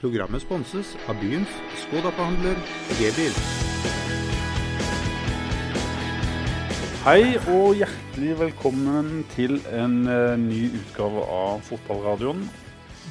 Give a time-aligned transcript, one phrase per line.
[0.00, 2.56] Programmet sponses av byens Skoda-forhandler
[2.96, 3.34] G-bil.
[7.04, 12.40] Hei og hjertelig velkommen til en eh, ny utgave av Fotballradioen.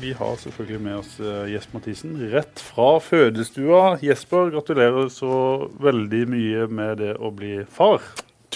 [0.02, 4.00] Vi har selvfølgelig med oss eh, Jesper Mathisen rett fra fødestua.
[4.02, 8.02] Jesper, gratulerer så veldig mye med det å bli far.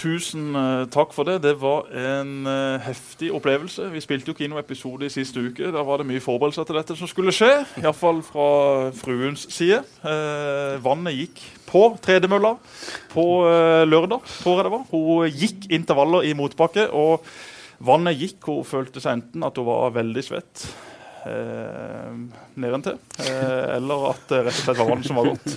[0.04, 1.38] Tusen eh, takk for det.
[1.46, 3.86] Det var en eh, heftig opplevelse.
[3.94, 5.70] Vi spilte jo ikke inn noen episode i siste uke.
[5.72, 7.50] Da var det mye forberedelser til dette som skulle skje.
[7.80, 8.48] Iallfall fra
[8.98, 9.80] fruens side.
[10.04, 12.52] Eh, vannet gikk på tredemølla
[13.14, 14.88] på eh, lørdag, tror jeg det var.
[14.92, 17.24] Hun gikk intervaller i motbakke, og
[17.84, 18.42] vannet gikk.
[18.50, 20.68] Hun følte seg enten at hun var veldig svett
[22.60, 25.54] nedentil, eh, eller at det rett og slett var vann som var godt.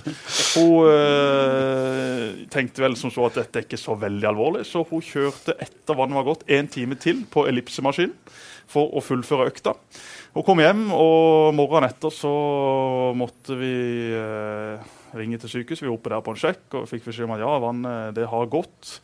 [0.56, 5.04] Hun eh, tenkte vel som så at dette er ikke så veldig alvorlig, så hun
[5.04, 8.16] kjørte etter vannet var gått en time til på ellipsemaskinen
[8.68, 9.74] for å fullføre økta.
[10.36, 12.32] Hun kom hjem, og morgenen etter så
[13.16, 13.74] måtte vi
[14.16, 15.82] eh, ringe til sykehus.
[15.82, 18.28] Vi var oppe der på en sjekk og fikk beskjed om at ja, vannet det
[18.28, 18.98] har gått,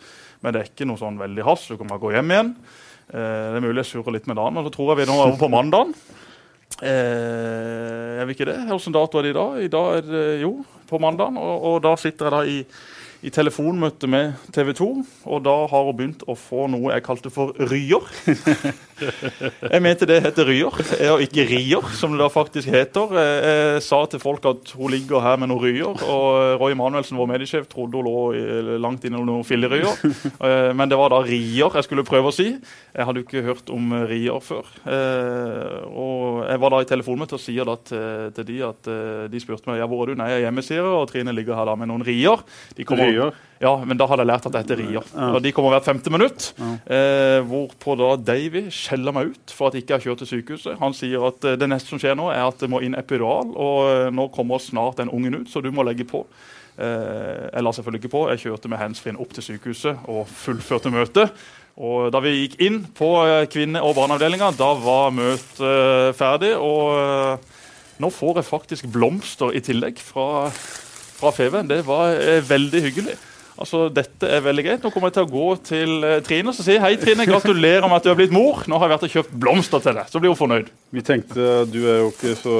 [0.44, 1.70] men det er ikke noe sånn veldig hast.
[1.72, 2.53] Du kan bare gå hjem igjen.
[3.08, 5.16] Eh, det er mulig jeg surrer litt med dagen, men så tror jeg vi nå
[5.16, 5.97] er over på mandagen.
[6.83, 8.58] Eh, jeg vil ikke det.
[8.67, 9.62] Hvilken dato er det i dag?
[9.62, 10.53] I dag er det jo
[10.91, 11.39] på mandagen.
[11.39, 12.58] Og, og da sitter jeg da i,
[13.25, 14.86] i telefonmøte med TV 2,
[15.33, 18.05] og da har hun begynt å få noe jeg kalte for ryer.
[19.72, 20.77] jeg mente det heter ryer,
[21.14, 23.14] og ikke rier, som det da faktisk heter.
[23.16, 27.31] Jeg, sa til folk at hun ligger her med noen ryer, og Roy Manuelsen, vår
[27.33, 30.05] mediesjef, trodde hun lå langt inne noen filleryer.
[30.44, 32.50] Eh, men det var da rier jeg skulle prøve å si.
[32.92, 34.69] Jeg hadde jo ikke hørt om rier før.
[34.84, 39.25] Eh, og jeg var da i telefonmøte og sier da til, til de at eh,
[39.33, 40.20] de spurte meg ja, hvor er du?
[40.20, 42.44] Nei, jeg er hjemme, sier jeg, og Trine ligger her da med noen rier.
[42.77, 43.34] De kommer, Ryer?
[43.62, 45.06] Ja, men da hadde jeg lært at det heter rier.
[45.30, 46.50] Og de kommer hvert femte minutt.
[46.60, 50.76] Eh, hvorpå da Davy skjeller meg ut for at jeg ikke har kjørt til sykehuset.
[50.82, 53.54] Han sier at eh, det neste som skjer nå, er at det må inn epidural,
[53.54, 56.24] og eh, nå kommer snart den ungen ut, så du må legge på.
[56.76, 58.24] Eh, jeg la selvfølgelig ikke på.
[58.34, 61.44] Jeg kjørte med handsfree opp til sykehuset og fullførte møtet.
[61.74, 66.53] Og da vi gikk inn på eh, kvinne- og barneavdelinga, da var møtet ferdig.
[66.58, 70.50] Og nå får jeg faktisk blomster i tillegg fra,
[71.19, 71.70] fra Feven.
[71.70, 73.16] Det var eh, veldig hyggelig.
[73.54, 74.82] Altså, Dette er veldig greit.
[74.82, 78.00] Nå kommer jeg til å gå til eh, Trine og si hei, Trine, gratulerer med
[78.00, 78.64] at du har blitt mor.
[78.66, 80.10] Nå har jeg vært og kjøpt blomster til deg.
[80.10, 80.72] Så blir hun fornøyd.
[80.94, 82.56] Vi tenkte Du er jo ikke så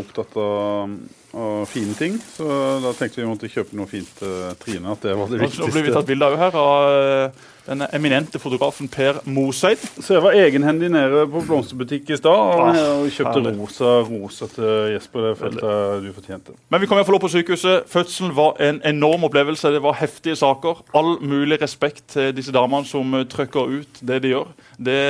[0.00, 0.96] opptatt av,
[1.44, 2.48] av fine ting, så
[2.82, 4.96] da tenkte vi måtte kjøpe noe fint til Trine.
[4.96, 5.68] At det var det viktigste.
[5.68, 9.78] Nå blir vi tatt bilde av her av eh, den eminente fotografen Per Moseid.
[10.02, 13.54] Så jeg var egenhendig nede på blomsterbutikk i stad og, Ah, og kjøpte herlig.
[13.60, 15.20] rosa rosa til Jesper.
[15.28, 16.52] Det følte du fortjente.
[16.70, 17.86] Men vi kom iallfall opp på sykehuset.
[17.88, 19.72] Fødselen var en enorm opplevelse.
[19.72, 20.82] Det var heftige saker.
[20.94, 24.50] All mulig respekt til disse damene som eh, trykker ut det de gjør.
[24.82, 25.00] Det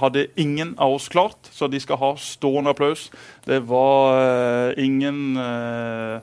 [0.00, 3.08] hadde ingen av oss klart, så de skal ha stående applaus.
[3.46, 6.20] Det var eh, ingen eh,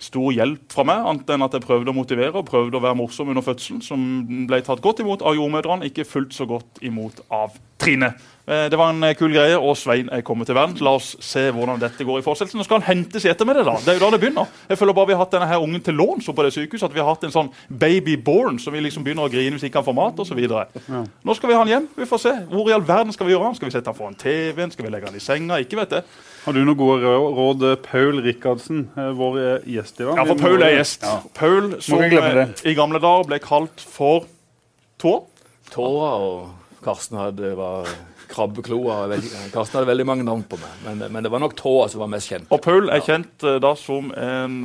[0.00, 2.96] stor hjelp fra meg, annet enn at jeg prøvde å motivere og prøvde å være
[2.96, 4.06] morsom under fødselen, som
[4.48, 8.10] ble tatt godt imot av jordmødrene, ikke fullt så godt imot av Trine.
[8.44, 10.74] Eh, Det var en eh, kul greie, og Svein er kommet til verden.
[10.84, 12.60] La oss se hvordan dette går i fortsettelsen.
[12.60, 13.64] Nå skal han hentes i ettermiddag.
[13.64, 13.76] da.
[13.80, 14.50] Det er jo da det begynner.
[14.68, 16.90] Jeg føler bare vi har hatt denne her ungen til låns på det sykehuset.
[16.90, 19.64] At vi har hatt en sånn baby born som vi liksom begynner å grine hvis
[19.70, 20.42] ikke han får mat osv.
[21.24, 21.88] Nå skal vi ha han hjem.
[21.96, 22.34] Vi får se.
[22.52, 23.56] Hvor i all verden skal vi gjøre han?
[23.56, 24.70] Skal vi sette han foran TV-en?
[24.76, 25.56] Skal vi legge han i senga?
[25.64, 26.04] Ikke vet jeg.
[26.40, 27.64] Har du noen gode råd?
[27.84, 30.16] Paul Rikardsen, eh, vår eh, gjest i dag.
[30.16, 31.04] Ja, for Paul er gjest.
[31.04, 31.18] Ja.
[31.36, 34.24] Paul som eh, i gamle dager ble kalt for
[35.00, 35.18] Tå.
[35.72, 37.88] Tåa og Karsten hadde var
[38.30, 39.02] krabbekloa.
[39.52, 42.12] Karsten hadde veldig mange navn på meg, men, men det var nok Tåa som var
[42.12, 42.48] mest kjent.
[42.48, 44.60] Og Paul er kjent da som en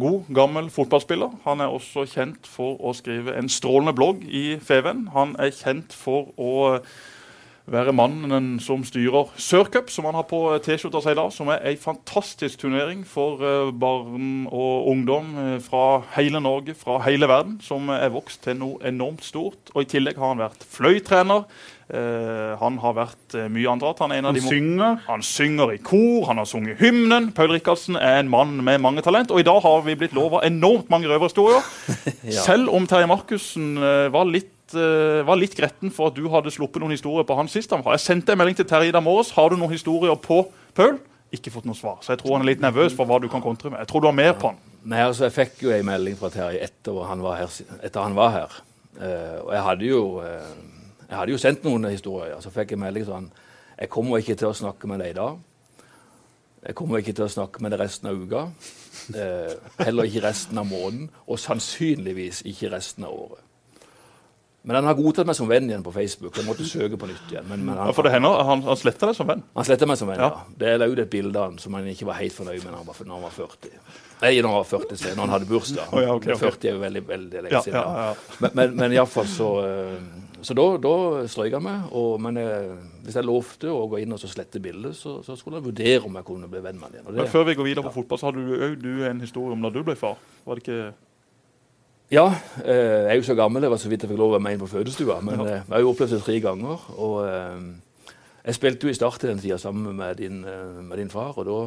[0.00, 1.32] god, gammel fotballspiller.
[1.44, 5.08] Han er også kjent for å skrive en strålende blogg i Feven.
[5.16, 6.54] Han er kjent for å
[7.70, 11.76] være mannen som styrer Sørcup, som han har på T-skjorta si da, som er ei
[11.80, 17.88] fantastisk turnering for eh, barn og ungdom eh, fra hele Norge, fra hele verden, som
[17.94, 19.72] er vokst til noe enormt stort.
[19.72, 21.48] Og I tillegg har han vært fløytrener.
[21.84, 23.98] Uh, han har vært uh, mye annet.
[24.00, 24.94] Han en av Han synger.
[25.04, 27.28] han synger i kor, han har sunget hymnen.
[27.36, 29.30] Paul Rikardsen er en mann med mange talent.
[29.30, 31.60] Og i dag har vi blitt lova enormt mange røverhistorier.
[32.46, 36.52] Selv om Terje Markussen uh, var litt eh, var litt gretten for at du hadde
[36.54, 37.70] sluppet noen historier på han sist.
[37.70, 37.98] han var.
[37.98, 39.34] Jeg sendte en melding til Terje i dag morges.
[39.36, 40.96] Har du noen historier på Paul?
[41.34, 41.98] Ikke fått noe svar.
[42.00, 43.82] Så jeg tror han er litt nervøs for hva du kan kontre med.
[43.84, 44.62] Jeg tror du har mer på han.
[44.84, 47.58] Nei, altså, Jeg fikk jo en melding fra Terje etter han var her.
[47.98, 48.62] Han var her.
[48.94, 50.52] Uh, og jeg hadde jo uh,
[51.08, 52.38] jeg hadde jo sendt noen historier.
[52.42, 53.28] Så fikk jeg melding sånn
[53.78, 55.38] Jeg kommer ikke til å snakke med deg i dag.
[56.64, 58.44] Jeg kommer ikke til å snakke med deg resten av uka.
[59.14, 63.43] Eh, heller ikke resten av måneden, og sannsynligvis ikke resten av året.
[64.64, 66.38] Men han har godtatt meg som venn igjen på Facebook.
[66.40, 67.44] Jeg måtte søke på nytt igjen.
[67.50, 69.42] Men, men han, Ja, for det hender han, han sletter deg som venn.
[69.54, 70.30] han sletta meg som venn, Ja.
[70.32, 70.56] ja.
[70.62, 72.78] Det la ut et bilde av han som han ikke var helt fornøyd med når
[72.80, 73.74] han var, han var 40.
[74.22, 75.92] Nei, når han var 40, så, når han hadde bursdag.
[75.92, 76.48] Oh, ja, okay, okay.
[76.48, 77.76] 40 er jo veldig, veldig lenge siden.
[77.76, 78.36] ja, ja.
[78.40, 80.12] Men, men, men iallfall så eh,
[80.44, 80.94] Så da, da
[81.28, 81.86] strøyk han meg.
[81.96, 82.74] Og, men jeg,
[83.04, 86.08] hvis jeg lovte å gå inn og så slette bildet, så, så skulle jeg vurdere
[86.08, 87.12] om jeg kunne bli venn med han igjen.
[87.20, 89.64] Men før vi går videre på fotball, så hadde du òg du en historie om
[89.64, 90.16] da du ble far.
[90.48, 90.92] Var det ikke
[92.12, 92.26] ja,
[92.64, 94.44] eh, jeg er jo så gammel, det var så vidt jeg fikk lov å være
[94.44, 95.20] med inn på fødestua.
[95.24, 96.86] Men eh, jeg har jo opplevd det tre ganger.
[96.98, 98.14] Og eh,
[98.44, 101.32] jeg spilte jo i Start i den tida sammen med din, med din far.
[101.40, 101.60] Og da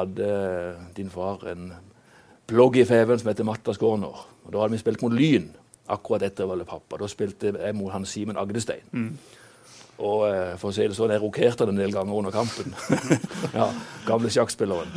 [0.00, 0.30] hadde
[0.96, 1.70] din far en
[2.50, 4.26] blogg i Feven som heter Matta Skåner.
[4.46, 5.48] Og da hadde vi spilt mot Lyn
[5.94, 6.98] akkurat etter var pappa.
[6.98, 8.86] Da spilte jeg mot han Simen Agdestein.
[10.02, 12.74] Og eh, for å si det sånn, jeg rokerte han en del ganger under kampen.
[13.56, 13.70] ja,
[14.08, 14.92] Gamle sjakkspilleren.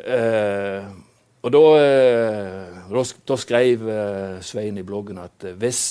[0.00, 0.86] Eh,
[1.40, 5.86] og da, eh, da, da skrev eh, Svein i bloggen at eh, hvis,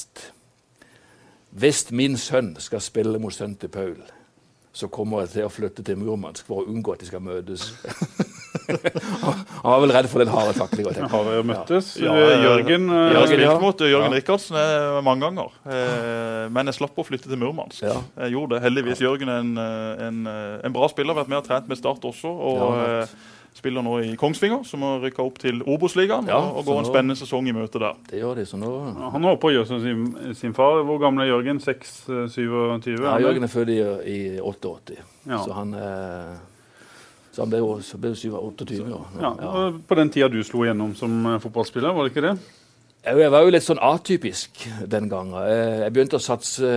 [1.92, 3.98] min sønn skal spille mot sønnen til Paul,
[4.72, 7.66] så kommer jeg til å flytte til Murmansk for å unngå at de skal møtes.
[8.70, 10.94] han var vel redd for den harde taklinga.
[11.10, 11.96] Har jo møttes?
[11.98, 13.56] Ja, Eh, Jørgen har Jørgen, spilt ja.
[13.64, 14.20] mot Jørgen Ja.
[14.20, 14.56] Rikardsen
[15.08, 15.50] mange ganger.
[15.66, 17.82] Eh, men jeg slapp å flytte til Murmansk.
[17.82, 17.98] Ja.
[18.22, 18.62] Jeg gjorde det.
[18.68, 19.02] Heldigvis.
[19.02, 19.58] Jørgen er en,
[20.06, 20.22] en,
[20.70, 21.18] en bra spiller.
[21.18, 22.30] Vært med og trent med Start også.
[22.30, 23.02] Og Ja,
[23.60, 26.28] spiller nå i Kongsvinger, som har rykka opp til Obos-ligaen.
[26.32, 27.98] Ja, og, og går en nå- spennende sesong i møte der.
[28.10, 28.70] Det gjør de, så nå
[29.14, 30.06] Han håper å gjøre som sin,
[30.40, 30.82] sin far.
[30.88, 31.60] Hvor gammel er Jørgen?
[31.64, 32.96] 6-27?
[33.04, 33.80] ja, Jørgen er født i,
[34.16, 34.98] i 88,
[35.30, 35.42] Ja.
[35.44, 36.38] så han eh,
[37.36, 39.12] Så han ble jo så ble jo 27 28 år.
[39.22, 39.34] Ja,
[39.88, 42.38] På den tida du slo igjennom som eh, fotballspiller, var det ikke det?
[43.06, 45.38] Jeg var jo litt sånn atypisk den gangen.
[45.48, 46.68] Jeg jeg begynte å satse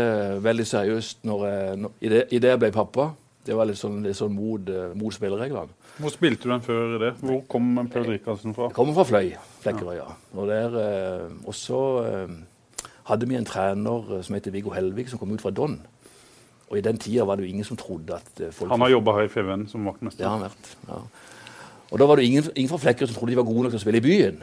[0.44, 3.08] veldig seriøst når jeg, når, i, det, i det jeg ble pappa.
[3.42, 5.74] Det var litt sånn, litt sånn mot, eh, mot spillereglene.
[6.02, 7.12] Hvor spilte du den før det?
[7.22, 8.70] Hvor kom Paul Rikardsen fra?
[8.70, 9.32] Jeg kommer fra Fløy,
[9.62, 10.06] Flekkerøya.
[10.34, 15.10] Og der, eh, og så eh, hadde vi en trener eh, som heter Viggo Helvik,
[15.12, 15.78] som kom ut fra Don.
[16.72, 19.14] Og i den tida var det jo ingen som trodde at folk Han har jobba
[19.18, 20.24] her i FVN som vaktmester.
[20.24, 20.74] Det har han vært.
[20.88, 21.02] ja.
[21.92, 23.80] Og da var det ingen, ingen fra Flekkerøy som trodde de var gode nok til
[23.82, 24.38] å spille i byen.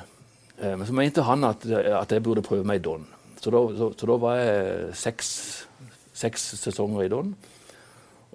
[0.61, 3.07] Eh, men så mente han at, at jeg burde prøve meg i Don.
[3.41, 5.29] Så da, så, så da var jeg seks,
[6.13, 7.33] seks sesonger i Don.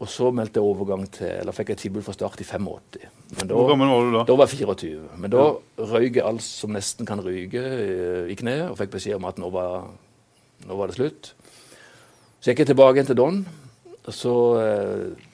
[0.02, 3.05] Og så meldte jeg overgang til, eller fikk jeg tilbud fra start i 85.
[3.38, 4.25] Men da, Hvor gammel var du da?
[4.26, 5.05] da var jeg 24.
[5.23, 5.44] Men da
[5.79, 9.38] røyk jeg alt som nesten kan ryke eh, i kneet, og fikk beskjed om at
[9.38, 9.87] nå var,
[10.67, 11.31] nå var det slutt.
[12.41, 13.38] Så gikk jeg tilbake igjen til Don.
[14.11, 15.31] Så eh,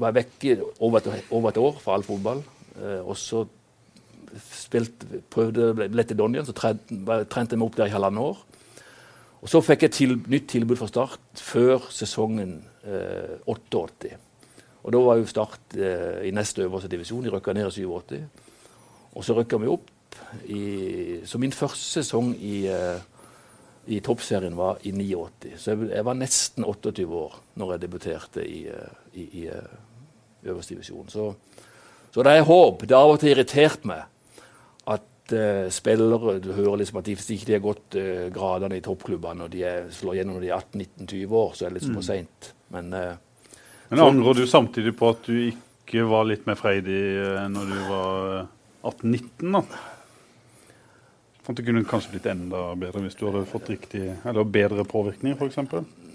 [0.00, 0.48] var jeg vekk
[0.80, 2.40] over et, over et år fra all fotball.
[2.80, 3.44] Eh, og så
[4.48, 8.32] spilt, prøvde ble, ble til Don igjen, så trente, jeg meg opp der i halvannet
[8.32, 8.40] år.
[9.40, 14.16] Og så fikk jeg til, nytt tilbud fra Start før sesongen 88.
[14.82, 17.24] Og da var jo Start eh, i nest øverste divisjon.
[17.24, 18.20] De rykka ned i 87.
[19.14, 19.88] Og så rykka vi opp
[20.50, 23.00] i Så min første sesong i, eh,
[23.86, 25.52] i toppserien var i 89.
[25.56, 29.76] Så jeg, jeg var nesten 28 år når jeg debuterte i, eh, i, i eh,
[30.44, 31.08] øverste divisjon.
[31.08, 31.32] Så,
[32.10, 32.86] så det er håp.
[32.88, 34.06] Det har av og til irritert meg
[34.90, 38.80] at uh, spillere Du hører liksom at de, hvis ikke de har gått uh, gradene
[38.80, 41.78] i toppklubbene og de er, slår gjennom når de er 18-19-20 år, så er det
[41.78, 42.48] litt for seint.
[42.70, 43.14] Men uh,
[43.90, 47.78] Men angrer du samtidig på at du ikke var litt mer freidig uh, når du
[47.90, 48.52] var eh,
[48.86, 49.56] 18-19?
[49.56, 49.64] da?
[51.50, 55.34] At det kunne kanskje blitt enda bedre hvis du hadde fått riktig, eller bedre påvirkning,
[55.34, 55.58] f.eks.?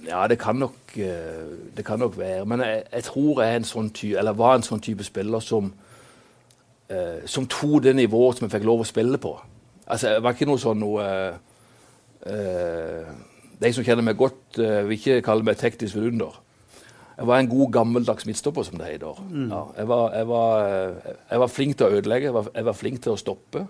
[0.06, 2.46] Ja, det kan nok, eh, det kan nok være.
[2.46, 5.74] Men jeg, jeg tror jeg en sånn ty, eller var en sånn type spiller som,
[6.88, 9.34] eh, som tok det nivået som jeg fikk lov å spille på.
[9.88, 11.03] Altså, Jeg var ikke noe sånn noe
[12.25, 13.12] eh,
[13.60, 16.38] De som kjenner meg godt, eh, vil ikke kalle meg teknisk vidunder.
[17.15, 19.19] Jeg var en god, gammeldags midtstopper, som det heter.
[19.31, 20.65] Ja, jeg, jeg, var,
[21.31, 23.63] jeg var flink til å ødelegge, jeg var, jeg var flink til å stoppe.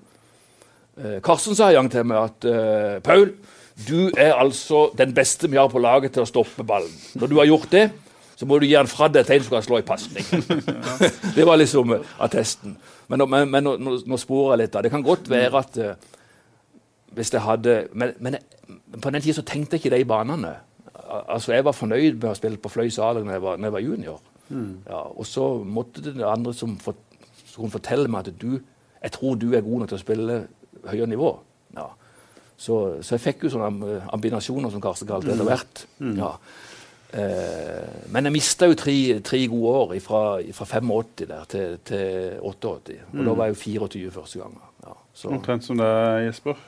[0.97, 3.35] Eh, Karsten sa en gang til meg at eh, Paul,
[3.85, 6.91] du er altså den beste vi har på laget til å stoppe ballen.
[7.19, 7.85] Når du har gjort det,
[8.35, 10.25] så må du gi den fra deg til en som kan slå i pasning.
[11.37, 12.75] det var liksom eh, attesten.
[13.07, 14.73] Men, men, men nå, nå, sporer jeg litt.
[14.73, 14.83] da.
[14.83, 16.13] Det kan godt være at eh,
[17.15, 18.35] hvis jeg hadde Men, men
[19.01, 20.55] på den tida så tenkte jeg ikke de banene.
[21.15, 23.73] Al- Altså, Jeg var fornøyd med å spille på Fløy Saler når jeg var, jeg
[23.77, 24.19] var junior.
[24.51, 26.93] Ja, og så måtte det andre som, for,
[27.49, 28.59] som kunne fortelle meg at du,
[29.01, 30.35] jeg tror du er god nok til å spille
[30.85, 31.31] høyere nivå.
[31.77, 31.87] Ja.
[32.57, 35.81] Så, så jeg fikk jo sånne ambinasjoner, som Karsten kalte det, etter hvert.
[36.21, 36.29] Ja.
[37.15, 40.21] Eh, men jeg mista jo tre, tre gode år fra,
[40.57, 42.97] fra 85 der til, til 88.
[43.13, 44.55] Og da var jeg jo 24 første gang.
[44.85, 45.31] Ja, så.
[45.35, 46.59] Omtrent som deg, Jesper.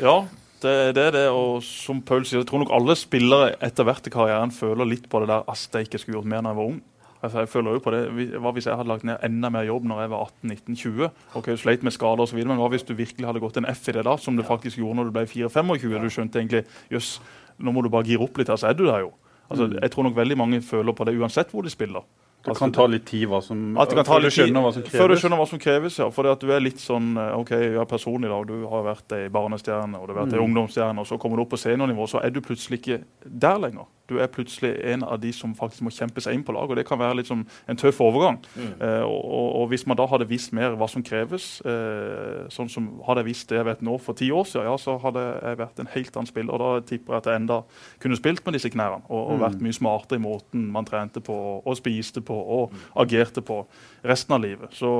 [0.00, 0.14] Ja,
[0.62, 1.26] det, det er det.
[1.34, 5.08] Og som Paul sier, jeg tror nok alle spillere etter hvert i karrieren føler litt
[5.10, 6.80] på det der at jeg ikke skulle gjort mer da jeg var ung.
[7.20, 8.00] Altså, jeg føler jo på det.
[8.40, 11.10] Hva hvis jeg hadde lagt ned enda mer jobb når jeg var 18-19-20?
[11.36, 13.60] Ok, du sleit med skader og så videre, Men hva hvis du virkelig hadde gått
[13.60, 16.00] en F i det da, som du faktisk gjorde når du ble 4-25?
[16.00, 17.18] Du skjønte egentlig jøss,
[17.60, 19.12] nå må du bare gire opp litt, her, så er du der jo.
[19.50, 22.06] Altså, Jeg tror nok veldig mange føler på det uansett hvor de spiller.
[22.42, 24.72] Det kan ta litt tid hva som, At det kan ta før litt tid- hva
[24.72, 26.08] som Før du skjønner hva som kreves, ja.
[26.10, 28.42] For at du er litt sånn ok, OK, ja, personlig, da.
[28.44, 30.46] Du har vært ei barnestjerne og du har vært ei Mm.
[30.54, 33.84] ungdomsstjerne, og så kommer du opp på seniornivå, så er du plutselig ikke der lenger.
[34.10, 36.74] Du er plutselig en av de som faktisk må kjempe seg inn på lag, og
[36.74, 38.40] det kan være litt som en tøff overgang.
[38.58, 42.68] Eh, og, og, og hvis man da hadde visst mer hva som kreves, eh, sånn
[42.68, 45.22] som hadde jeg visst det jeg vet nå for ti år siden, ja, så hadde
[45.44, 46.52] jeg vært en helt annen spiller.
[46.54, 47.60] Og da tipper jeg at jeg enda
[48.00, 51.62] kunne spilt med disse knærne og, og vært mye smartere i måten man trente på
[51.64, 53.62] og spiste på og agerte på
[54.04, 54.74] resten av livet.
[54.76, 54.92] Så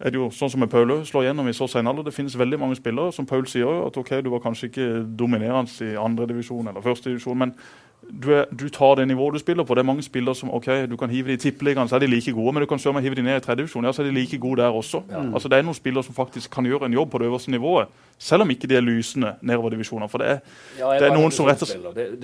[0.00, 2.04] er det jo sånn som med Paul slår gjennom i så sen alder.
[2.04, 4.88] Det finnes veldig mange spillere, som Paul sier, jo, at ok, du var kanskje ikke
[5.16, 7.54] dominerende i andredivisjon eller førstedivisjon, men
[8.06, 9.74] du, er, du tar det nivået du spiller på.
[9.74, 12.10] Det er mange spillere som ok, du kan hive de i tippeligaen, så er de
[12.12, 14.14] like gode, men du kan søren hive de ned i tredjedivisjon, ja, så er de
[14.14, 15.00] like gode der også.
[15.32, 17.88] Altså Det er noen spillere som faktisk kan gjøre en jobb på det øverste nivået,
[18.18, 20.12] selv om ikke de er lysende nedover divisjoner.
[20.12, 20.38] For det er,
[20.78, 21.72] Ja, det er noen som retter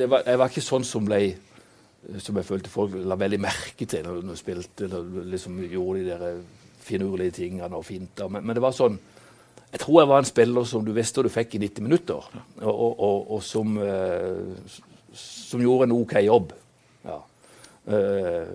[0.07, 1.35] var, Jeg var ikke sånn som ble
[2.19, 4.89] Som jeg følte folk la veldig merke til når du spilte.
[4.91, 6.41] Når liksom gjorde de der
[6.83, 8.29] finurlige tingene og finta.
[8.29, 8.99] Men, men det var sånn
[9.73, 12.27] Jeg tror jeg var en spiller som du visste du fikk i 90 minutter,
[12.61, 14.75] og, og, og, og som, eh,
[15.17, 16.53] som gjorde en OK jobb.
[17.09, 17.17] Ja.
[17.89, 18.51] Eh,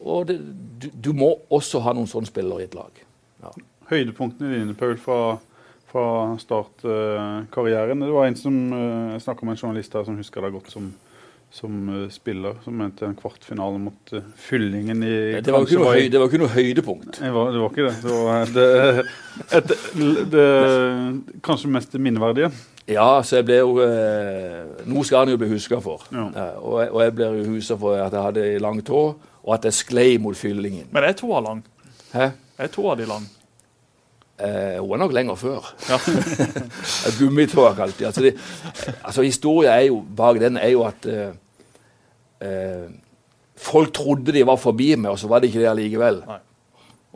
[0.00, 0.36] og det,
[0.82, 3.00] du, du må også ha noen sånne spillere i et lag.
[3.40, 3.52] Ja.
[3.90, 5.38] Høydepunktene dine, Paul, fra,
[5.88, 6.04] fra
[6.40, 8.04] startkarrieren.
[8.04, 10.92] det var en som uh, snakka med en journalist her som husker deg godt som,
[11.50, 15.94] som eh, spiller, som mente en kvartfinale mot eh, Fyllingen i Det var ikke noe,
[16.12, 17.18] det var ikke noe høydepunkt.
[17.20, 17.94] Det var, det var ikke det.
[18.04, 19.06] Det var det,
[19.58, 19.72] et,
[20.30, 20.44] det,
[21.46, 22.52] kanskje mest minneverdige.
[22.90, 26.06] Ja, så jeg ble jo eh, Noe skal han jo bli huska for.
[26.14, 26.28] Ja.
[26.30, 29.12] Eh, og, jeg- og jeg ble jo huska for at jeg hadde langt hår,
[29.44, 30.88] og at jeg sklei mot fyllingen.
[30.94, 31.60] Men jeg to av lang.
[32.14, 32.30] Hæ?
[32.60, 33.26] Jeg to av de lang.
[34.40, 35.70] Eh, hun er nok lenger før.
[35.88, 35.98] Ja.
[37.18, 38.06] Gummitår, kalt de.
[38.08, 38.32] Altså, de
[39.04, 41.32] altså, historia er jo, bak den er jo at eh,
[42.40, 42.86] eh,
[43.60, 46.22] folk trodde de var forbi meg, og så var de ikke det allikevel.
[46.28, 46.40] Nei.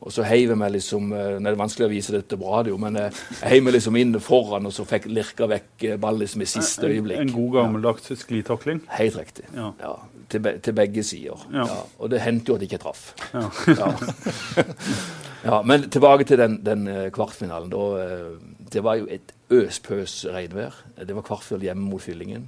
[0.04, 2.50] Og så heiv jeg meg liksom eh, Nå er det vanskelig å vise dette på
[2.50, 6.00] radio, men eh, jeg heiv meg liksom inn foran, og så fikk lirka vekk eh,
[6.00, 7.22] ballen liksom i siste øyeblikk.
[7.22, 8.82] en god gammeldags sklitakling.
[8.98, 9.46] Helt riktig.
[9.54, 9.70] Ja.
[9.80, 9.94] Ja,
[10.28, 11.46] til, be til begge sider.
[11.54, 11.68] Ja.
[11.70, 11.78] Ja.
[11.98, 13.14] Og det hendte jo at jeg ikke traff.
[13.32, 13.48] Ja.
[15.44, 15.62] Ja.
[15.62, 17.70] men tilbake til den, den eh, kvartfinalen.
[17.70, 20.76] Da, eh, det var jo et øspøs regnvær.
[21.04, 22.46] Det var kvartfinale hjemme mot Fyllingen.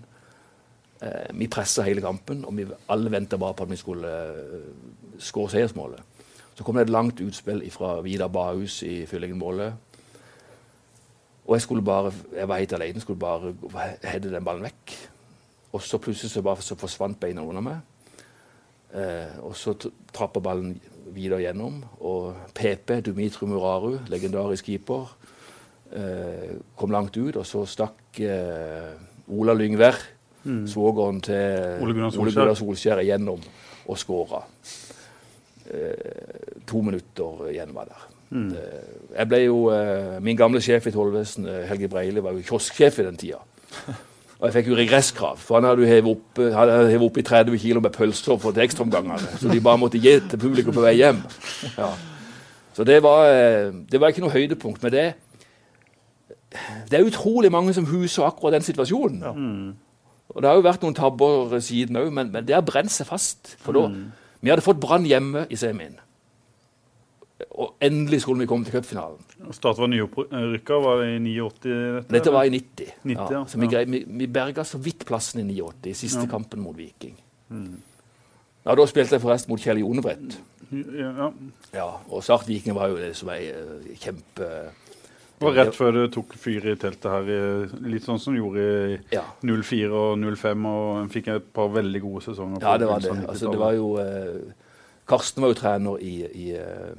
[1.02, 4.12] Eh, vi pressa hele kampen, og vi alle venta bare på at vi skulle
[5.18, 6.00] skåre seiersmålet.
[6.56, 9.74] Så kom det et langt utspill fra Vidar Bahus i Fyllingen-målet.
[11.46, 13.52] Og jeg skulle bare, jeg var helt alene, skulle bare
[14.02, 14.96] hedde den ballen vekk.
[15.72, 17.76] Og så plutselig så bare så forsvant beina under meg.
[18.96, 19.74] Eh, og så
[20.14, 20.80] trappa ballen
[21.14, 21.80] videre gjennom.
[22.00, 25.12] Og PP, Dumitru Muraru, legendarisk keeper,
[25.92, 27.36] eh, kom langt ut.
[27.36, 28.92] Og så stakk eh,
[29.36, 29.98] Ola Lyngvær,
[30.70, 33.02] svogeren til Ole Gunnar Solskjær.
[33.02, 33.40] Igjennom
[33.86, 34.42] og skåra.
[35.66, 38.04] Eh, to minutter igjen var der.
[38.36, 42.98] Eh, jeg ble jo, eh, Min gamle sjef i tollvesenet, Helge Breili, var jo kiosksjef
[42.98, 43.38] i den tida.
[44.36, 46.56] Og jeg fikk jo regresskrav, for han hadde jo hevet opp, eh,
[46.90, 49.38] hevet opp i 30 kg med pølser for til ekstraomgangene.
[49.40, 51.22] Så de bare måtte gi til publikum på vei hjem.
[51.78, 51.88] Ja.
[52.76, 54.82] Så det var, eh, det var ikke noe høydepunkt.
[54.82, 55.06] Men det,
[56.90, 59.22] det er utrolig mange som huser akkurat den situasjonen.
[60.28, 63.06] Og Det har jo vært noen tabber siden òg, men, men det har brent seg
[63.08, 63.56] fast.
[63.64, 63.86] For da,
[64.42, 65.96] Vi hadde fått Brann hjemme i semien.
[67.52, 69.18] Og endelig skulle vi komme til cupfinalen.
[69.52, 71.66] Start var nyopprykka, var det i 89?
[71.66, 72.94] Dette, Dette var i 90.
[73.04, 73.42] 90, ja.
[73.46, 73.82] Så vi, Ja.
[73.84, 77.16] vi, vi berga så vidt plassen i 89, i siste kampen mot Viking.
[78.66, 80.38] Ja, Da spilte jeg forresten mot Kjell Jonebrett.
[80.72, 81.28] Ja, ja.
[81.76, 84.48] Ja, og Start Viking var jo det som ei eh, kjempe
[85.38, 88.64] Det var rett før du tok fyr i teltet her, litt sånn som du gjorde
[88.96, 89.22] i Ja.
[89.44, 92.64] 04 og 05, og en fikk et par veldig gode sesonger.
[92.64, 93.12] Ja, det var det.
[93.28, 94.40] Altså, det var jo eh,
[95.06, 96.96] Karsten var jo trener i, i, eh,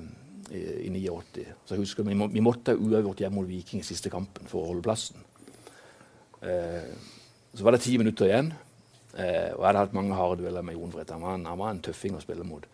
[0.52, 1.46] i, i 89.
[1.66, 4.48] Så jeg husker Vi, må, vi måtte ha uavgjort hjemme mot Viking i siste kampen
[4.48, 5.20] for å holde plassen.
[6.42, 6.94] Eh,
[7.54, 8.52] så var det ti minutter igjen,
[9.18, 11.14] eh, og jeg hadde hatt mange harde dueller med Jon Vrett.
[11.16, 12.68] Han, han var en tøffing å spille mot.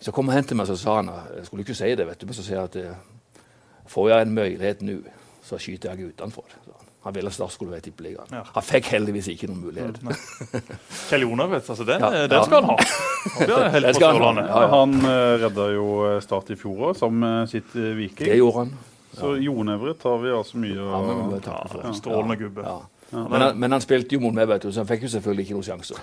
[0.00, 2.20] Så kom han hen til meg og sa han, jeg skulle ikke si det, vet
[2.20, 3.46] du, men så sier jeg at eh,
[3.90, 4.98] får jeg en mulighet nå,
[5.46, 6.58] så skyter jeg utenfor.
[6.66, 7.14] sa Han.
[7.16, 8.32] ville snart skulle være i Tippeligaen.
[8.34, 8.42] Ja.
[8.56, 10.00] Han fikk heldigvis ikke noen mulighet.
[11.08, 11.72] Kjell Jonar, vet du.
[11.74, 12.76] Altså, den, Ja, eh, den skal han ha.
[13.36, 14.68] Han helt Den skal han ha, ja, ja.
[14.74, 18.28] Han uh, redda jo eh, Start i fjor òg, sammen med sitt uh, Viking.
[18.28, 18.76] Det gjorde han.
[19.16, 21.82] Så Jon Evret har vi altså mye å Ja, for.
[21.86, 22.66] Ja, strålende gubbe.
[22.66, 22.78] Ja.
[23.16, 25.46] Men, han, men han spilte jo mot meg, vet du, så han fikk jo selvfølgelig
[25.46, 26.02] ikke noen sjanser.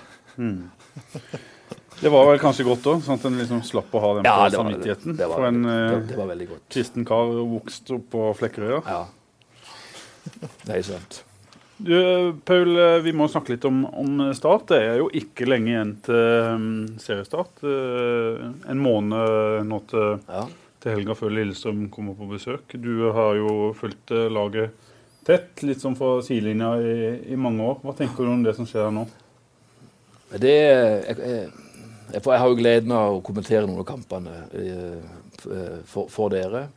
[2.00, 4.34] Det var vel kanskje godt òg, sånn at en liksom slapp å ha den Ja,
[4.38, 5.16] på det samvittigheten.
[5.18, 6.64] det, var, For en det, eh, det var veldig godt.
[6.74, 8.80] kristen kar vokst opp på Flekkerøya.
[8.88, 9.04] Ja.
[10.64, 11.22] Det er sant.
[11.76, 11.96] Du,
[12.46, 14.68] Paul, vi må snakke litt om, om Start.
[14.70, 16.68] Det er jo ikke lenge igjen til um,
[17.02, 17.64] seriestart.
[17.66, 20.44] Eh, en måned nå til, Ja.
[20.84, 22.76] til helga før Lillestrøm kommer på besøk.
[22.78, 24.70] Du har jo fulgt eh, laget
[25.26, 26.96] tett, litt sånn fra sidelinja i,
[27.34, 27.82] i mange år.
[27.82, 29.04] Hva tenker du om det som skjer her nå?
[30.34, 31.50] Det, jeg, jeg,
[32.14, 36.68] jeg, har jo gleden av å kommentere noen av kampene eh, for, for dere.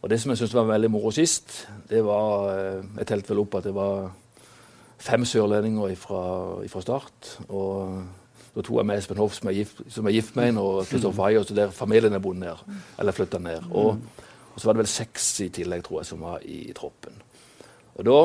[0.00, 3.42] Og det som jeg syntes var veldig moro sist, det var eh, Jeg telte vel
[3.42, 4.10] opp at det var
[5.00, 7.36] fem sørlendinger fra start.
[7.48, 8.02] Og
[8.54, 10.86] da tok jeg med Espen Hoff, som er gift, som er gift med en, og
[10.90, 12.64] Kristoffer Haie, så der familien er bodd ned.
[12.98, 13.70] Eller flytta ned.
[13.70, 13.96] Og,
[14.54, 17.20] og så var det vel seks i tillegg, tror jeg, som var i, i troppen.
[17.94, 18.18] Og da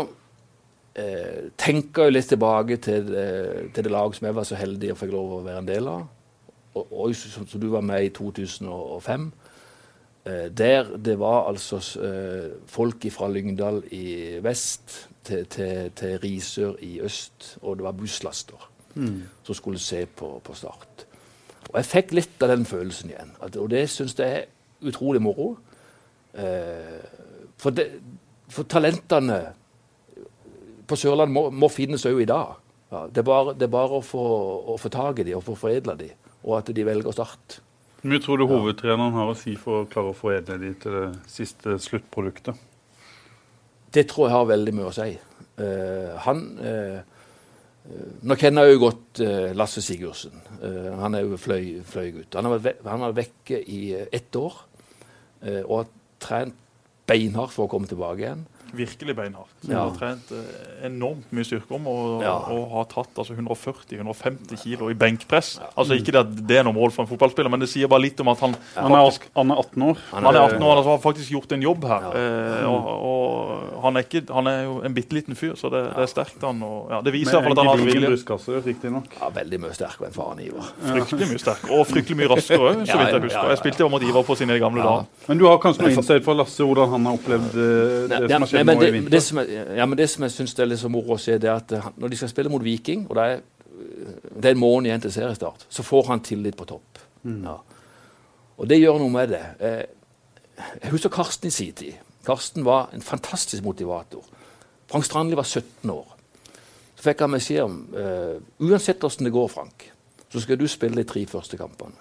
[1.04, 3.30] eh, tenker jeg litt tilbake til det,
[3.76, 5.90] til det laget som jeg var så heldig og fikk lov å være en del
[5.92, 6.06] av.
[6.76, 9.30] Og, og som, som du var med i 2005.
[10.26, 16.80] Eh, der det var altså eh, folk fra Lyngdal i vest til, til, til Risør
[16.82, 18.72] i øst, og det var busslaster
[19.44, 21.06] som skulle se på, på Start.
[21.70, 25.22] Og jeg fikk litt av den følelsen igjen, at, og det syns jeg er utrolig
[25.22, 25.58] moro.
[26.34, 27.04] Eh,
[27.60, 27.90] for, det,
[28.50, 29.42] for talentene
[30.88, 32.56] på Sørlandet må, må finnes òg i dag.
[32.94, 34.26] Ja, det, er bare, det er bare å få,
[34.72, 36.16] å få tak i dem og få foredla dem,
[36.46, 37.60] og at de velger Start.
[37.60, 37.75] Hvor
[38.06, 41.10] mye tror du hovedtreneren har å si for å klare å foredle de til det
[41.32, 42.56] siste sluttproduktet?
[43.96, 45.12] Det tror jeg har veldig mye å si.
[45.58, 47.12] Uh, han uh,
[48.26, 50.40] Nå kjenner jeg jo godt eh, Lasse Sigurdsen.
[50.98, 52.34] Han er jo fløy, fløygutt.
[52.34, 54.56] Han har vært, han har vært vekke i ett år
[55.68, 56.58] og har trent
[57.06, 58.42] beinhardt for å komme tilbake igjen.
[58.76, 59.52] Virkelig beinhardt.
[59.64, 59.84] Som Ja.
[59.88, 62.34] har trent eh, enormt mye styrkerom og, Ja.
[62.52, 65.60] og har tatt altså 140-150 kilo i benkpress.
[65.78, 68.02] Altså Ikke det at det er noe mål for en fotballspiller, men det sier bare
[68.06, 68.88] litt om at han ja.
[68.88, 69.98] faktisk han er 18 år.
[70.12, 72.02] Han han er 18 år altså, har faktisk gjort en jobb her.
[72.02, 72.12] Ja.
[72.16, 75.84] Eh, og, og han, er ikke, han er jo en bitte liten fyr, så det,
[75.96, 76.42] det er sterkt.
[76.42, 76.62] han.
[76.66, 78.10] Og, ja, det viser i hvert fall at han har vilje.
[78.12, 79.10] brystkasse, riktignok.
[79.22, 80.72] Ja, veldig mye sterkere enn faren Ivar.
[80.86, 81.66] Fryktelig mye sterk.
[81.72, 83.32] Og fryktelig mye raskere òg, så vidt jeg ja, husker.
[83.32, 83.50] ja, ja.
[83.56, 84.90] Jeg spilte jo mot Ivar på sine gamle Ja.
[84.90, 85.06] dager.
[85.30, 88.28] Men du har kanskje noe insight fra Lasse, hvordan han har opplevd det, det, Nei,
[88.28, 89.14] som har skjedd men nå i det, vinter?
[89.16, 91.38] det som jeg, ja, men det som jeg syns er litt så moro å se,
[91.42, 93.44] det er at når de skal spille mot Viking, og det er,
[94.36, 97.02] det er en måned igjen til seriestart, så får han tillit på topp.
[97.26, 97.60] Ja.
[98.56, 99.44] Og det gjør noe med det.
[99.60, 99.84] Eh,
[100.84, 101.98] Jeg husker Karsten i sin tid.
[102.26, 104.24] Karsten var en fantastisk motivator.
[104.88, 106.16] Frank Strandli var 17 år.
[106.96, 109.90] Så fikk han beskjed om uh, uansett hvordan det går, Frank,
[110.32, 112.00] så skal du spille de tre første kampene.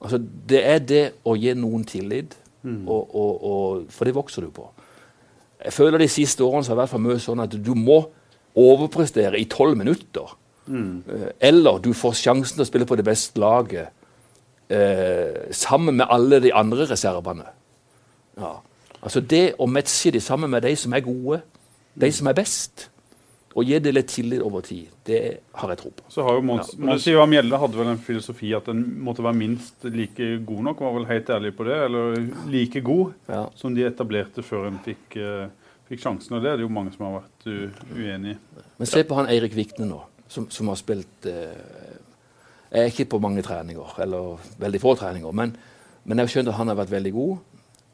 [0.00, 2.34] Altså, det er det å gi noen tillit,
[2.86, 4.66] og, og, og, for det vokser du på.
[5.64, 8.00] Jeg føler de siste årene så har det vært for mye sånn at du må
[8.56, 10.32] overprestere i tolv minutter.
[10.66, 11.04] Mm.
[11.40, 13.92] Eller du får sjansen til å spille på det beste laget
[14.72, 17.46] eh, sammen med alle de andre reservene.
[18.40, 18.56] Ja.
[19.02, 21.40] Altså det å matche de sammen med de som er gode,
[21.94, 22.88] de som er best,
[23.56, 25.20] og gi det litt tillit over tid, det
[25.56, 26.04] har jeg tro på.
[26.12, 29.38] Så har jo Mons, Ja, Mons Mjelde hadde vel en filosofi at den måtte være
[29.38, 30.82] minst like god nok.
[30.84, 31.78] Var vel helt ærlig på det.
[31.86, 32.18] Eller
[32.52, 33.46] like god Ja.
[33.56, 35.48] som de etablerte før en fikk, uh,
[35.88, 36.36] fikk sjansen.
[36.36, 37.56] Og det er det jo mange som har vært u
[37.96, 38.38] uenig i.
[38.76, 41.56] Men se på han Eirik Vikne nå, som, som har spilt uh,
[42.70, 45.56] Jeg er ikke på mange treninger, eller veldig få treninger, men,
[46.04, 47.36] men jeg har skjønt at han har vært veldig god.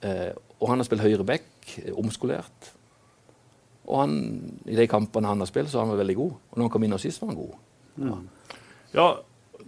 [0.02, 1.44] Eh, og han har spilt høyre back,
[1.94, 2.72] omskolert.
[3.92, 4.14] Og han,
[4.64, 6.32] i de kampene han har spilt, så har han vært veldig god.
[6.32, 8.16] Og når han kom inn og sist, var han god.
[8.96, 9.08] Ja,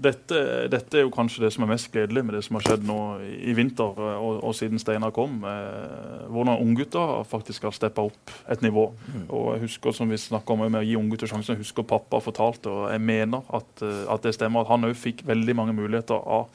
[0.00, 0.38] dette,
[0.72, 2.98] dette er jo kanskje det som er mest gledelig med det som har skjedd nå
[3.22, 5.37] i, vinter eh, og, og siden Steinar kom.
[5.48, 8.88] Eh, hvordan unggutta faktisk har steppa opp et nivå.
[9.28, 12.72] Og jeg husker som vi om med å gi unggutter sjansen, jeg husker pappa fortalte,
[12.72, 16.18] og jeg mener at, eh, at det stemmer, at han òg fikk veldig mange muligheter
[16.18, 16.50] av,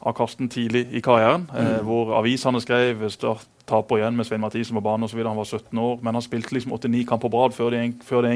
[0.00, 1.48] av Karsten tidlig i karrieren.
[1.54, 5.32] Eh, hvor avisene skrev Start taper igjen med Svein Mathisen på banen videre.
[5.32, 8.30] Han var 17 år, men han spilte liksom 89 kamper på rad før, før,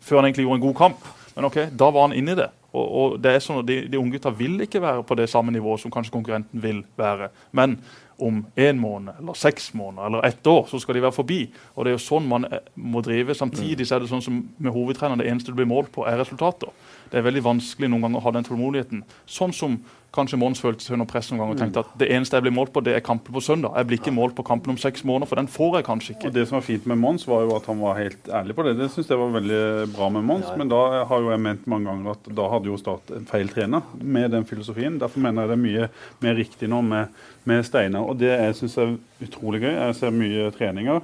[0.00, 1.08] før han egentlig gjorde en god kamp.
[1.34, 2.50] Men ok, da var han inne i det.
[2.74, 5.28] Og, og det er sånn at De, de unge gutta vil ikke være på det
[5.30, 7.30] samme nivået som kanskje konkurrenten vil være.
[7.54, 7.78] Men
[8.18, 11.40] om en måned, eller seks måneder eller ett år, så skal de være forbi.
[11.74, 13.34] Og det er jo sånn man eh, må drive.
[13.34, 16.20] Samtidig så er det sånn som med hovedtreneren, det eneste du blir målt på, er
[16.22, 16.70] resultater.
[17.14, 19.04] Det er veldig vanskelig noen ganger å ha den tålmodigheten.
[19.30, 19.76] Sånn som
[20.14, 22.54] kanskje Mons følte seg under press noen ganger og tenkte at det eneste jeg blir
[22.54, 23.76] målt på, det er kampen på søndag.
[23.78, 26.32] Jeg blir ikke målt på kampen om seks måneder, for den får jeg kanskje ikke.
[26.32, 28.66] Og Det som var fint med Mons, var jo at han var helt ærlig på
[28.66, 28.74] det.
[28.80, 29.62] Det syns jeg var veldig
[29.94, 30.48] bra med Mons.
[30.48, 30.58] Ja, ja.
[30.58, 33.54] Men da har jo jeg ment mange ganger at da hadde jo Start en feil
[33.54, 34.98] trener med den filosofien.
[34.98, 35.88] Derfor mener jeg det er mye
[36.26, 37.14] mer riktig nå med,
[37.46, 38.10] med Steinar.
[38.10, 41.02] Og det jeg syns er utrolig gøy, jeg ser mye treninger,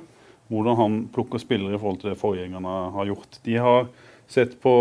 [0.51, 3.43] hvordan han plukker spillere i forhold til det forgjengerne har gjort.
[3.47, 3.87] De har
[4.31, 4.75] Sett på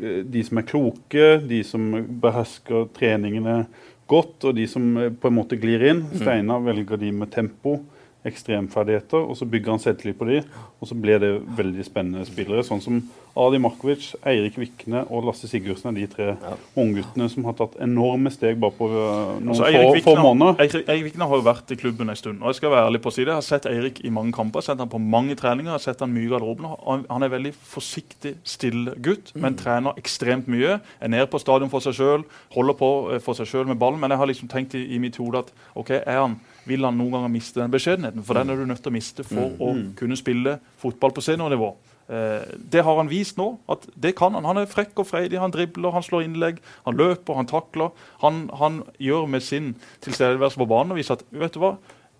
[0.00, 1.90] eh, de som er kloke, de som
[2.22, 3.66] behersker treningene
[4.08, 6.06] godt, og de som eh, på en måte glir inn.
[6.16, 7.80] Steinar velger de med tempo
[8.26, 10.40] ekstremferdigheter, og så bygger han selvtillit på de,
[10.80, 12.64] og så blir det veldig spennende spillere.
[12.66, 13.00] Sånn som
[13.36, 16.52] Adi Markovic, Eirik Vikne og Lasse Sigurdsen er de tre ja.
[16.80, 20.56] ungguttene som har tatt enorme steg bare på øh, noen altså, få, få, måneder.
[20.64, 23.02] Eirik, Eirik Vikne har jo vært i klubben en stund, og jeg skal være ærlig
[23.04, 23.34] på å si det.
[23.34, 26.04] Jeg har sett Eirik i mange kamper, sett han på mange treninger, jeg har sett
[26.04, 26.70] han mye i garderoben.
[27.12, 29.60] Han er veldig forsiktig, stille gutt, men mm.
[29.60, 30.80] trener ekstremt mye.
[30.96, 32.24] Er nede på stadion for seg sjøl,
[32.56, 35.02] holder på øh, for seg sjøl med ballen, men jeg har liksom tenkt i, i
[35.02, 38.24] mitt hode at OK, er han vil han noen ganger miste den beskjedenheten.
[38.26, 39.60] For den er du nødt til å miste for mm.
[39.62, 39.84] å mm.
[39.98, 41.70] kunne spille fotball på seniornivå.
[42.08, 43.56] Eh, det har han vist nå.
[43.68, 45.38] at det kan Han Han er frekk og freidig.
[45.38, 47.90] Han dribler, han slår innlegg, han løper, han takler.
[48.22, 51.76] Han, han gjør med sin tilstedeværelse på banen og viser at vet du hva,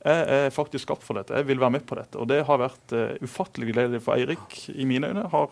[0.06, 1.34] jeg er faktisk skapt for dette.
[1.34, 2.18] Jeg vil være med på dette.
[2.18, 5.24] Og det har vært uh, ufattelig gledelig for Eirik, i mine øyne.
[5.32, 5.50] Har,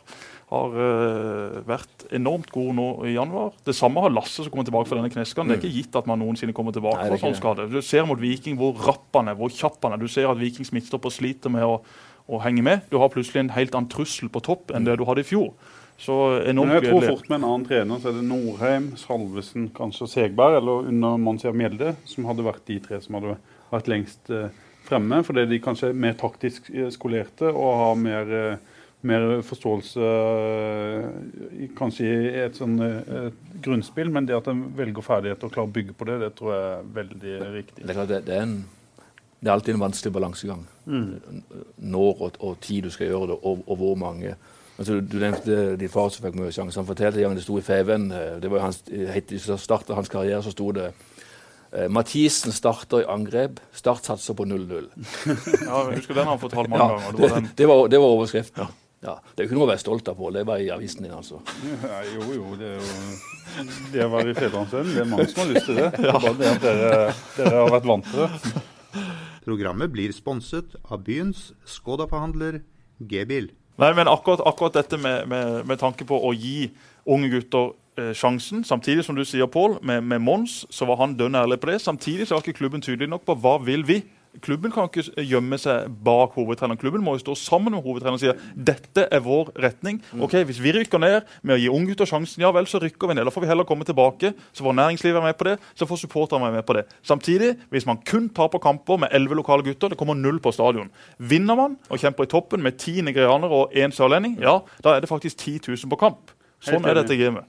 [0.51, 3.55] har uh, vært enormt god nå i januar.
[3.65, 5.51] Det samme har Lasse som kommer tilbake fra denne kneskaden.
[5.51, 7.69] Det er ikke gitt at man noensinne kommer tilbake Nei, fra sånn skade.
[7.73, 10.03] Du ser mot Viking hvor rapp han er, hvor kjapp han er.
[10.03, 11.79] Du ser at Vikings midtstopper sliter med å,
[12.29, 12.85] å, henge med.
[12.93, 15.55] Du har plutselig en helt annen trussel på topp enn det du hadde i fjor.
[16.01, 19.69] Så enormt Men jeg tror fort med en annen trener så er det Norheim, Salvesen,
[19.77, 23.37] kanskje Segberg eller under Mansia Mjelde som hadde vært de tre som hadde
[23.71, 24.51] vært lengst eh,
[24.89, 25.23] fremme.
[25.27, 28.74] Fordi de kanskje er mer taktisk eh, skolerte og har mer, eh,
[29.07, 30.09] mer forståelse
[31.79, 34.11] kanskje i et sånn et grunnspill.
[34.15, 36.65] Men det at en velger ferdigheter og klarer å bygge på det, det tror jeg
[36.71, 37.85] er veldig riktig.
[37.85, 38.59] Det er, det, det er, en,
[39.41, 40.67] det er alltid en vanskelig balansegang.
[40.85, 41.09] Mm.
[41.95, 44.37] Når og, og, tid du skal gjøre det, og, og hvor mange.
[44.75, 46.81] Altså, du nevnte din far som fikk mye sjanse.
[46.81, 48.09] Han fortalte en gang det sto i Feven,
[48.43, 50.91] det var hans, I starten av hans karriere så sto det
[51.75, 53.59] Eh, Mathisen starter i angrep.
[53.75, 54.87] Start satser på 0-0.
[55.67, 57.19] ja, jeg husker den har han fortalt mange ja, ganger.
[57.19, 58.63] Det var, det, var, det var overskriften.
[58.63, 58.84] Ja.
[59.05, 60.39] Ja, Det er jo ikke noe å være stolt av, Pål.
[60.39, 61.41] Det var i avisen din, altså.
[61.85, 62.55] Ja, jo, jo.
[62.61, 64.95] Det er jo det å være i Fedrelandsvennen.
[64.95, 65.91] Det er mange som har lyst til det.
[65.99, 67.05] Det er bare det at dere,
[67.37, 68.65] dere har vært vant til det.
[69.45, 72.63] Programmet blir sponset av byens Skoda-forhandler
[73.05, 73.51] G-bil.
[73.83, 76.71] Nei, men akkurat, akkurat dette med, med, med tanke på å gi
[77.05, 78.65] unge gutter Eh, sjansen.
[78.65, 81.77] Samtidig som du sier, Paul, med, med Mons, så var han dønn ærlig på det.
[81.79, 84.01] Samtidig så var ikke klubben tydelig nok på hva vil vi
[84.43, 86.81] Klubben kan ikke gjemme seg bak hovedtreneren.
[86.81, 90.01] Klubben må jo stå sammen med hovedtreneren og si dette er vår retning.
[90.13, 90.25] Mm.
[90.27, 93.19] Ok, Hvis vi rykker ned med å gi unggutter sjansen, ja vel, så rykker vi
[93.19, 93.29] ned.
[93.29, 94.35] Da får vi heller komme tilbake.
[94.53, 96.85] Så får næringslivet være med på det, så får supporterne være med på det.
[97.07, 100.91] Samtidig, hvis man kun taper kamper med elleve lokale gutter, det kommer null på stadion.
[101.19, 105.05] Vinner man og kjemper i toppen med ti nigerianere og én sørlending, ja, da er
[105.05, 106.35] det faktisk 10 000 på kamp.
[106.65, 107.45] Sånn er dette gamet.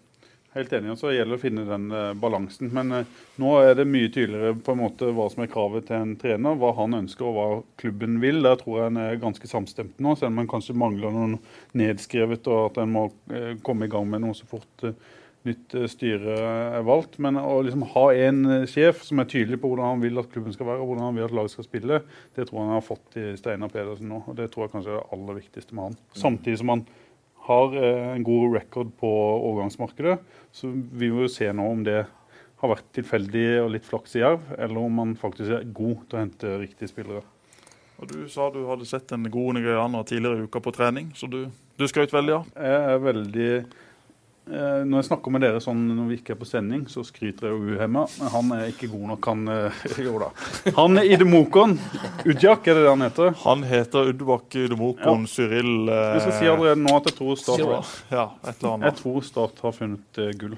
[0.55, 0.93] Helt enig.
[0.93, 2.69] og Så gjelder det å finne den uh, balansen.
[2.75, 5.97] Men uh, nå er det mye tydeligere på en måte hva som er kravet til
[5.97, 6.55] en trener.
[6.61, 7.47] Hva han ønsker og hva
[7.81, 8.39] klubben vil.
[8.45, 11.41] Der tror jeg en er ganske samstemt nå, selv om en kanskje mangler noe
[11.75, 14.87] nedskrevet og at en må uh, komme i gang med noe så fort
[15.45, 16.39] nytt styre
[16.79, 17.19] er valgt.
[17.21, 20.55] Men å liksom ha en sjef som er tydelig på hvordan han vil at klubben
[20.55, 21.99] skal være og hvordan han vil at laget skal spille,
[22.33, 24.23] det tror jeg han har fått i Steinar Pedersen nå.
[24.23, 25.99] og Det tror jeg kanskje er det aller viktigste med han.
[26.17, 26.87] Samtidig som han
[27.45, 30.17] har en god record på overgangsmarkedet.
[30.55, 32.01] Så vi må jo se nå om det
[32.61, 36.17] har vært tilfeldig og litt flaks i Jerv, eller om man faktisk er god til
[36.17, 37.23] å hente riktige spillere.
[37.95, 41.29] Og Du sa du hadde sett en god nigerianer tidligere i uka på trening, så
[41.31, 41.45] du,
[41.79, 42.49] du skrøt veldig av?
[42.55, 42.71] Ja.
[42.71, 43.75] Jeg er veldig eh,
[44.45, 47.55] Når jeg snakker med dere sånn når vi ikke er på sending, så skryter jeg
[47.55, 48.03] jo uhemma.
[48.19, 50.29] Men han er ikke god nok, han eh, Jo da.
[50.77, 51.73] Han Idemokon.
[52.25, 53.33] Udjak, er det det han heter?
[53.41, 55.31] Han heter Udbak Idemokon ja.
[55.33, 59.65] Cyril eh, Jeg skal si allerede nå at jeg tror Start, ja, jeg tror Start
[59.65, 60.55] har funnet eh, gull.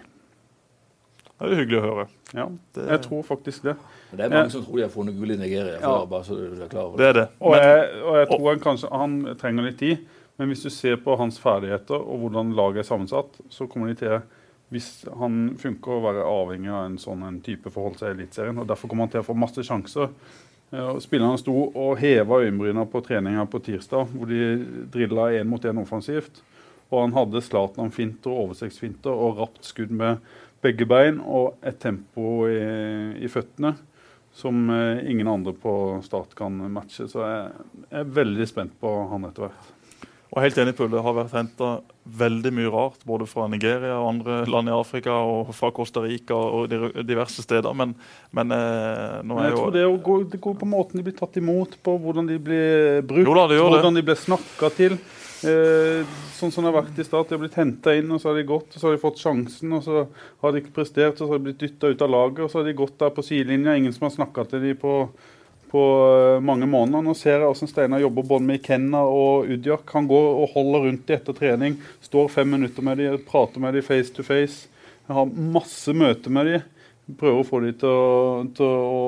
[1.38, 2.06] Det er hyggelig å høre.
[2.34, 2.84] Ja, det...
[2.90, 3.78] jeg tror faktisk det.
[4.10, 5.78] Det er mange som tror de har funnet gull i Nigeria.
[5.80, 5.96] Ja.
[6.10, 7.04] bare så du er klar over det.
[7.04, 7.26] det, er det.
[7.40, 10.06] Og, jeg, og jeg tror han kanskje han trenger litt tid.
[10.38, 14.02] Men hvis du ser på hans ferdigheter og hvordan laget er sammensatt, så kommer de
[14.02, 14.20] til
[14.74, 18.58] hvis han funker å være avhengig av en sånn en type forhold til Eliteserien.
[18.60, 20.12] og Derfor kommer han til å få masse sjanser.
[21.00, 24.42] Spillerne sto og heva øyenbryna på treninga på tirsdag, hvor de
[24.92, 26.44] drilla én mot én offensivt.
[26.92, 30.20] Og han hadde Zlatan-finter, oversiktsfinter og rapt skudd med
[30.64, 32.60] begge bein og et tempo i,
[33.24, 33.78] i føttene
[34.38, 37.08] som eh, ingen andre på Start kan matche.
[37.10, 39.77] Så jeg er veldig spent på han etter hvert.
[40.38, 41.68] Og helt enig, Pull, Det har vært henta
[42.18, 46.38] veldig mye rart, både fra Nigeria og andre land i Afrika og fra Costa Rica
[46.38, 46.70] og
[47.10, 47.74] diverse steder.
[47.74, 47.96] Men,
[48.38, 51.40] men eh, nå er jeg tror det, går, det går på måten de blir tatt
[51.42, 54.04] imot på, hvordan de blir brukt, da, hvordan det.
[54.04, 55.00] de blir snakka til.
[55.46, 56.06] Eh,
[56.38, 57.32] sånn som det har vært i start.
[57.32, 59.24] De har blitt henta inn, og så har de gått, og så har de fått
[59.24, 60.06] sjansen, og så
[60.44, 62.62] har de ikke prestert, og så har de blitt dytta ut av laget, og så
[62.62, 63.74] har de gått der på sidelinja.
[63.74, 65.00] Ingen som har snakka til dem på,
[65.72, 65.82] på
[66.38, 67.04] eh, mange måneder.
[67.06, 69.90] Nå ser jeg hvordan Steinar jobber både med Ikenna og Udjak.
[69.96, 71.78] Han går og holder rundt de etter trening.
[72.04, 74.72] Står fem minutter med de, prater med de face to face.
[75.08, 76.62] Jeg har masse møter med de.
[77.18, 79.04] Prøver å få de til, å, til å,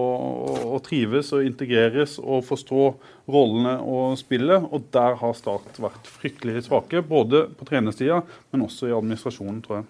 [0.71, 2.83] å, trives og integreres og forstå
[3.27, 4.69] rollene og spillet.
[4.71, 7.03] Og der har Start vært fryktelig svake.
[7.03, 8.21] Både på trenerstida,
[8.53, 9.89] men også i administrasjonen, tror jeg.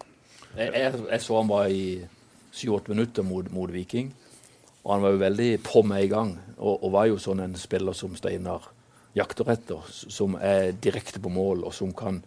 [0.58, 1.84] Jeg, jeg, jeg så han var i
[2.58, 4.10] syv-åtte minutter mot, mot Viking.
[4.90, 7.52] Og han var jo veldig på med i gang, og, og, var jo sånn en
[7.62, 8.64] spiller som Steinar
[9.14, 9.86] jakter etter.
[9.94, 12.18] Som er direkte på mål, og som kan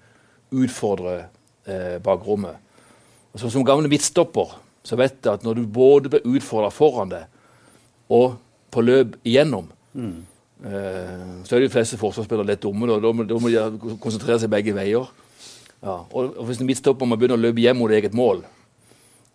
[0.54, 1.16] utfordre
[1.66, 2.62] eh, bakrommet.
[3.32, 4.54] Og så, som gammel midtstopper
[4.86, 7.26] så vet jeg at når du både blir utfordra foran deg
[8.14, 8.38] og
[8.70, 9.66] på løp igjennom,
[9.98, 10.16] mm.
[10.70, 12.86] eh, så er de fleste forsvarsspillere litt dumme.
[12.92, 15.10] Da, da, må, da må de konsentrere seg begge veier.
[15.82, 18.44] Ja, og, og Hvis en midtstopper må begynne å løpe hjem mot eget mål,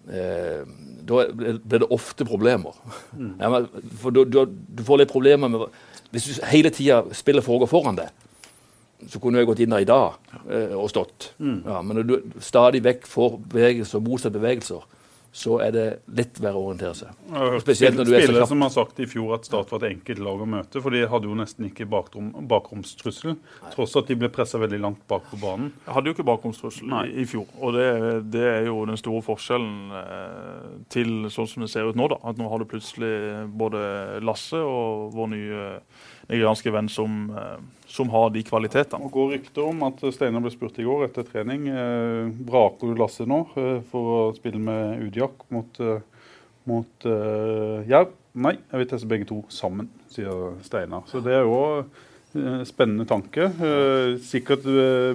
[0.09, 0.63] eh,
[1.07, 2.75] da blir det ofte problemer.
[3.15, 3.33] Mm.
[3.39, 3.61] Ja,
[4.01, 5.67] for du, du, du, får litt problemer med
[6.11, 8.11] Hvis du hele tida spiller foregår foran deg,
[9.07, 10.17] så kunne jeg gått inn der i dag
[10.49, 11.31] eh, og stått.
[11.37, 11.59] Mm.
[11.67, 14.85] Ja, men når du stadig vekk får bevegelser, motsatte bevegelser,
[15.37, 15.85] så er det
[16.17, 17.17] litt verre å orientere seg.
[17.61, 18.49] Spesielt når du er så kjapp.
[18.49, 21.03] som har sagt i fjor at Start var et enkelt lag å møte, for de
[21.11, 23.37] hadde jo nesten ikke bakrom, bakromstrussel,
[23.75, 25.69] tross at de ble pressa veldig langt bak på banen.
[25.85, 27.87] Jeg hadde jo ikke bakromstrussel i, i, fjor, og det,
[28.33, 32.09] det, er jo den store forskjellen eh, til sånn som det ser ut nå.
[32.15, 33.13] da, at Nå har du plutselig
[33.57, 33.79] både
[34.25, 35.69] Lasse og vår nye
[36.27, 39.07] nigerianske venn som eh, som har de kvalitetene.
[39.07, 41.69] Det går rykter om at Steinar ble spurt i går etter trening.
[41.71, 46.03] Eh, vraker du Lasse nå eh, for å spille med Udiak mot, eh,
[46.67, 48.11] mot uh, Jerv?
[48.37, 51.07] Nei, jeg vil teste begge to sammen, sier Steinar.
[51.07, 53.47] Så det er jo uh, spennende tanke.
[53.55, 54.67] Uh, sikkert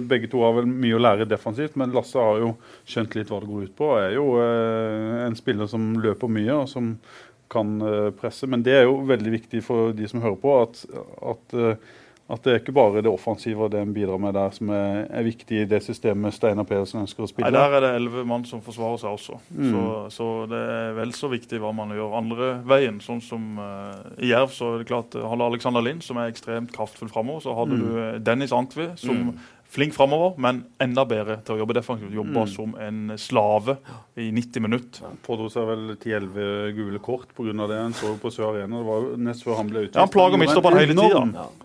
[0.09, 2.55] begge to har vel mye å lære defensivt, men Lasse har jo
[2.89, 3.91] skjønt litt hva det går ut på.
[4.01, 6.95] Er jo en spiller som løper mye og som
[7.53, 7.75] kan
[8.19, 8.49] presse.
[8.49, 10.81] Men det er jo veldig viktig for de som hører på, at,
[11.31, 11.57] at
[12.31, 15.01] at det er ikke bare det offensive og det en bidrar med der som er,
[15.11, 17.49] er viktig i det systemet Steinar Pedersen ønsker å spille.
[17.51, 19.39] Nei, Der er det elleve mann som forsvarer seg også.
[19.51, 19.73] Mm.
[19.73, 19.81] Så,
[20.15, 23.01] så, det er vel så viktig hva man gjør andre veien.
[23.03, 26.71] Sånn som uh, I Jerv så er det klart, hadde Alexander Lind, som er ekstremt
[26.75, 27.43] kraftfull framover.
[27.43, 27.83] Så hadde mm.
[27.83, 32.13] du eh, Dennis Antvi, som mm flink framover, men enda bedre til å jobbe defensivt.
[32.13, 32.49] Jobbe mm.
[32.51, 33.77] som en slave
[34.21, 35.01] i 90 minutter.
[35.01, 37.55] Ja, Pådro seg vel 10-11 gule kort pga.
[37.71, 38.77] det han så på Sør Arena.
[38.77, 39.97] Det var jo nest før han ble utvist.
[39.97, 41.23] Ja, han plager midtstopperen hele tida.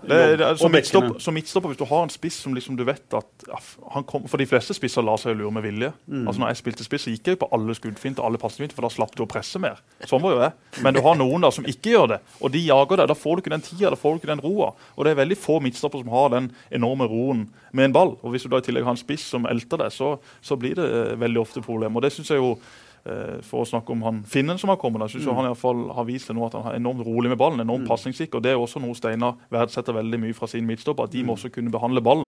[0.09, 0.55] Ja.
[0.57, 3.61] Som, midtstopper, som midtstopper, hvis du har en spiss som liksom du vet at ja,
[4.09, 5.93] kom, For de fleste spisser lar seg lure med vilje.
[6.07, 6.25] Mm.
[6.25, 8.89] Altså når jeg spilte spiss, så gikk jeg på alle skuddfint og alle pasningsfinter, for
[8.89, 9.85] da slapp du å presse mer.
[10.09, 10.51] Sånn var jo det.
[10.87, 13.13] Men du har noen da som ikke gjør det, og de jager deg.
[13.13, 14.73] Da får du ikke den tida, da får du ikke den roa.
[14.97, 18.15] Og det er veldig få midtstoppere som har den enorme roen med en ball.
[18.23, 20.79] Og Hvis du da i tillegg har en spiss som elter deg, så, så blir
[20.79, 21.99] det eh, veldig ofte problemer.
[21.99, 25.03] Og det synes jeg jo eh, for å snakke om han Finnen som har kommet,
[25.03, 25.35] da, synes mm.
[25.41, 27.65] han i fall har vist det nå at han er enormt rolig med ballen.
[27.67, 28.31] enormt mm.
[28.31, 31.11] og Det er også noe Steinar verdsetter veldig mye fra sin midtstopper.
[31.11, 31.37] At de må mm.
[31.39, 32.28] også kunne behandle ballen.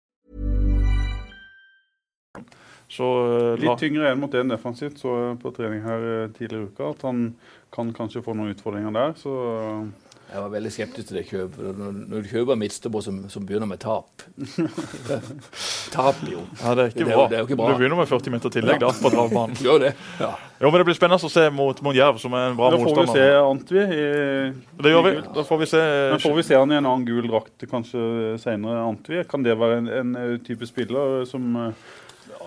[2.91, 6.71] Så, uh, Litt tyngre enn mot én defensivt så på trening her uh, tidligere i
[6.71, 6.91] uka.
[6.91, 7.27] At han
[7.71, 9.13] kan kanskje få noen utfordringer der.
[9.19, 11.79] Så uh, jeg var veldig skeptisk til det kjøpet.
[11.81, 14.23] Når du kjøper midtstopper som, som, begynner med tap
[15.95, 16.45] Tap, jo.
[16.61, 17.25] Ja, det er ikke det, bra.
[17.27, 17.71] Det er jo ikke bra.
[17.73, 19.59] Du begynner med 40 meter tillegg da, på travbanen.
[19.65, 19.91] Gjør det.
[20.21, 20.29] Ja.
[20.61, 22.95] Jo, men Det blir spennende å se mot, mot Jerv, som er en bra motstander.
[22.95, 23.83] Da får vi se Antvi.
[23.83, 25.13] I, det gjør vi.
[25.35, 28.05] Da får vi se Men Får vi se han i en annen gul drakt kanskje
[28.39, 29.25] senere, Antvi?
[29.27, 31.59] Kan det være en, en type spiller som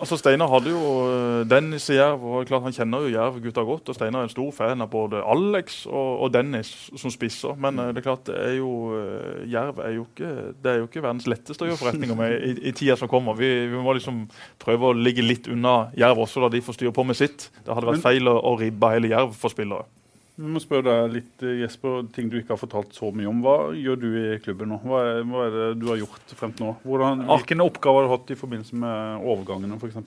[0.00, 3.88] Altså Steinar hadde jo eh, Dennis i Jerv, og klart han kjenner jo Jerv-gutta godt.
[3.88, 7.54] og Steinar er en stor fan av både Alex og, og Dennis som spisser.
[7.60, 10.30] Men uh, det er klart, er jo, uh, Jerv er jo ikke,
[10.60, 13.38] det er jo ikke verdens letteste å gjøre forretninger med i, i tida som kommer.
[13.38, 14.24] Vi, vi, må liksom
[14.62, 17.48] prøve å ligge litt unna Jerv også, da de får styre på med sitt.
[17.62, 19.86] Det hadde vært feil å, å ribbe hele Jerv for spillere.
[20.34, 23.38] Vi må spørre deg litt, eh, Jesper, ting du ikke har fortalt så mye om.
[23.44, 24.80] Hva gjør du i klubben nå?
[24.82, 26.72] Hva er, hva er det du har gjort frem til nå?
[26.82, 30.00] Hvordan, hvilke oppgaver har du hatt i forbindelse med overgangene f.eks.?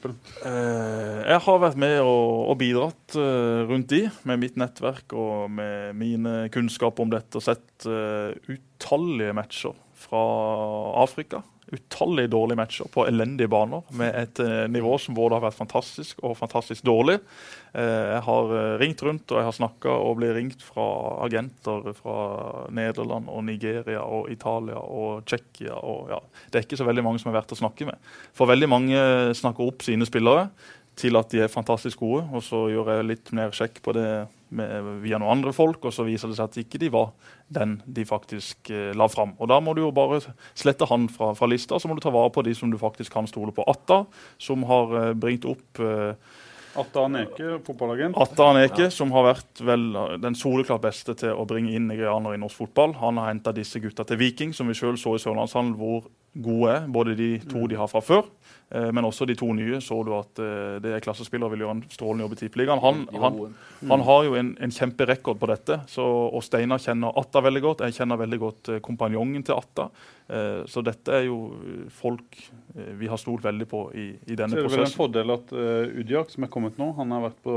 [0.43, 5.47] Eh, jeg har vært med og, og bidratt eh, rundt de, med mitt nettverk og
[5.61, 7.39] med mine kunnskaper om dette.
[7.39, 10.25] Og sett eh, utallige matcher fra
[11.07, 11.39] Afrika.
[11.67, 16.21] Utallige dårlige matcher på elendige baner med et eh, nivå som både har vært fantastisk
[16.23, 17.17] og fantastisk dårlig.
[17.73, 20.87] Eh, jeg har eh, ringt rundt og jeg har snakka og blir ringt fra
[21.25, 22.17] agenter fra
[22.71, 25.75] Nederland og Nigeria og Italia og Tsjekkia.
[25.75, 27.99] og ja, Det er ikke så veldig mange som er verdt å snakke med.
[28.37, 29.03] For veldig mange
[29.35, 30.47] snakker opp sine spillere
[30.97, 34.09] til at de er fantastisk gode, og så gjør jeg litt mer sjekk på det
[34.49, 37.11] med, via noen andre folk, og så viser det seg at ikke de var
[37.53, 39.35] den de faktisk eh, la fram.
[39.39, 40.21] Og Da må du jo bare
[40.57, 43.13] slette han fra, fra lista, så må du ta vare på de som du faktisk
[43.13, 43.65] kan stole på.
[43.67, 44.03] Atta,
[44.41, 46.13] som har eh, bringt opp eh,
[46.77, 48.17] Atta Aneke, fotballagent.
[48.21, 48.93] Atta Aneke, ja.
[48.93, 49.87] som har vært vel
[50.21, 52.93] den soleklart beste til å bringe inn nigerianere i norsk fotball.
[53.01, 56.05] Han har henta disse gutta til Viking, som vi sjøl så i Sørlandshallen hvor
[56.43, 56.79] gode.
[56.93, 58.25] Både de to de har fra før,
[58.69, 61.75] Eh, men også de to nye så du at eh, det er klassespillere vil gjøre
[61.77, 62.81] en strålende jobb i Tippeligaen.
[62.83, 63.39] Han, han,
[63.87, 65.79] han, har jo en, en kjemperekord på dette.
[65.87, 67.85] Så, og Steinar kjenner Atta veldig godt.
[67.87, 69.89] Jeg kjenner veldig godt eh, kompanjongen til Atta.
[70.67, 71.37] Så dette er jo
[71.95, 72.35] folk
[72.99, 74.67] vi har stolt veldig på i, i denne prosessen.
[74.67, 77.21] Så er det vel en fordel at uh, Udjak, som er kommet nå, han har
[77.29, 77.53] vært på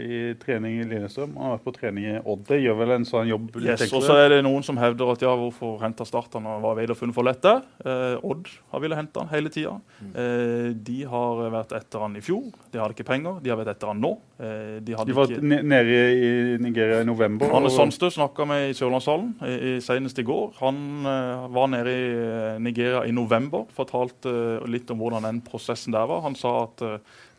[0.00, 2.46] i trening i Lillestrøm han har vært på trening i Odd.
[2.48, 3.50] Det gjør vel en sånn jobb?
[3.60, 6.64] Yes, og så er det noen som hevder at ja, hvorfor henta Start han og
[6.64, 7.52] var Veider funnet for lette?
[7.84, 9.74] Uh, Odd har villet hente han hele tida.
[10.00, 10.12] Mm.
[10.14, 12.48] Uh, de har vært etter han i fjor.
[12.72, 13.40] De hadde ikke penger.
[13.44, 14.12] De har vært etter han nå.
[14.36, 15.60] Eh, de, de var ikke...
[15.64, 17.48] nede i Nigeria i november.
[17.56, 20.50] Arne Sandstø snakka med i Sørlandshallen senest i går.
[20.60, 23.64] Han uh, var nede i eh, Nigeria i november.
[23.76, 24.34] Fortalte
[24.68, 26.24] litt om hvordan den prosessen der var.
[26.26, 26.84] Han sa at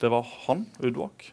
[0.01, 1.31] det var han, Udvak,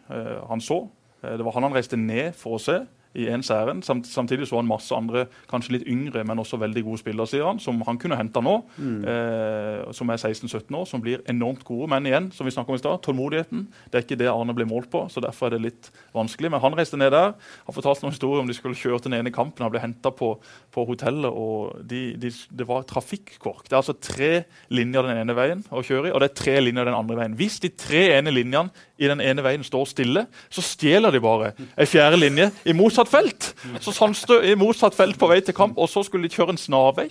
[0.49, 0.87] han så.
[1.21, 2.79] det var han han reiste ned for å se
[3.15, 3.85] i ens ærend.
[3.87, 7.61] Samtidig så han masse andre, kanskje litt yngre, men også veldig gode spillere, sier han,
[7.63, 8.57] som han kunne henta nå.
[8.77, 8.99] Mm.
[9.11, 11.89] Eh, som er 16-17 år, som blir enormt gode.
[11.93, 13.67] Men igjen, som vi om i sted, tålmodigheten.
[13.91, 16.51] Det er ikke det Arne ble målt på, så derfor er det litt vanskelig.
[16.53, 17.35] Men han reiste ned der.
[17.67, 19.65] Har fortalt noen historier om de skulle kjøre til den ene kampen.
[19.65, 20.35] Han ble henta på,
[20.75, 23.69] på, hotellet, og de, de, det var trafikkork.
[23.69, 24.33] Det er altså tre
[24.75, 27.39] linjer den ene veien å kjøre i, og det er tre linjer den andre veien.
[27.39, 28.73] Hvis de tre ene linjene
[29.05, 33.11] i den ene veien står stille, så stjeler de bare ei fjerde linje i motsatt
[33.13, 33.53] felt.
[33.85, 36.61] Så Sandstø i motsatt felt på vei til kamp, og så skulle de kjøre en
[36.61, 37.11] snarvei.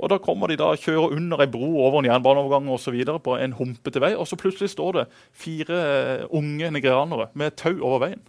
[0.00, 3.20] Og Da kommer de da kjører under ei bro over en jernbaneovergang og så videre,
[3.20, 7.74] på en humpete vei, og så plutselig står det fire eh, unge nigerianere med tau
[7.84, 8.22] over veien.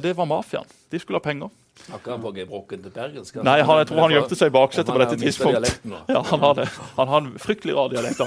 [0.00, 0.68] Det var mafiaen.
[0.90, 1.50] De skulle ha penger.
[1.88, 3.40] Akkurat han på brokken til bergensk?
[3.42, 5.80] Nei, han, jeg tror han gjemte seg i baksetet på dette tidspunkt.
[6.12, 6.66] Ja, han har det.
[6.96, 8.20] Han har en fryktelig rar dialekt.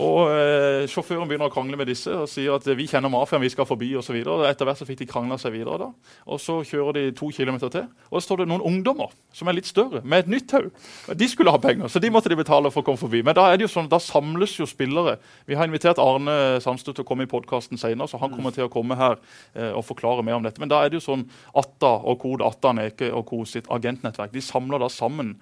[0.00, 3.50] Og eh, Sjåføren begynner å krangle med disse og sier at vi kjenner mafiaen, vi
[3.52, 4.16] skal forbi osv.
[4.48, 5.76] Etter hvert så fikk de krangla seg videre.
[5.82, 6.14] da.
[6.32, 9.58] Og Så kjører de to kilometer til, og så står det noen ungdommer som er
[9.58, 10.70] litt større, med et nytt tau.
[11.16, 13.22] De skulle ha penger, så de måtte de betale for å komme forbi.
[13.26, 15.18] Men da er det jo sånn, da samles jo spillere.
[15.48, 18.68] Vi har invitert Arne Sandstø til å komme i podkasten senere, så han kommer til
[18.68, 19.18] å komme her
[19.54, 20.60] eh, og forklare mer om dette.
[20.62, 21.26] Men da er det jo sånn
[21.58, 24.32] Atta og Kode, Atta Neke og kod sitt agentnettverk.
[24.32, 25.36] De samler da sammen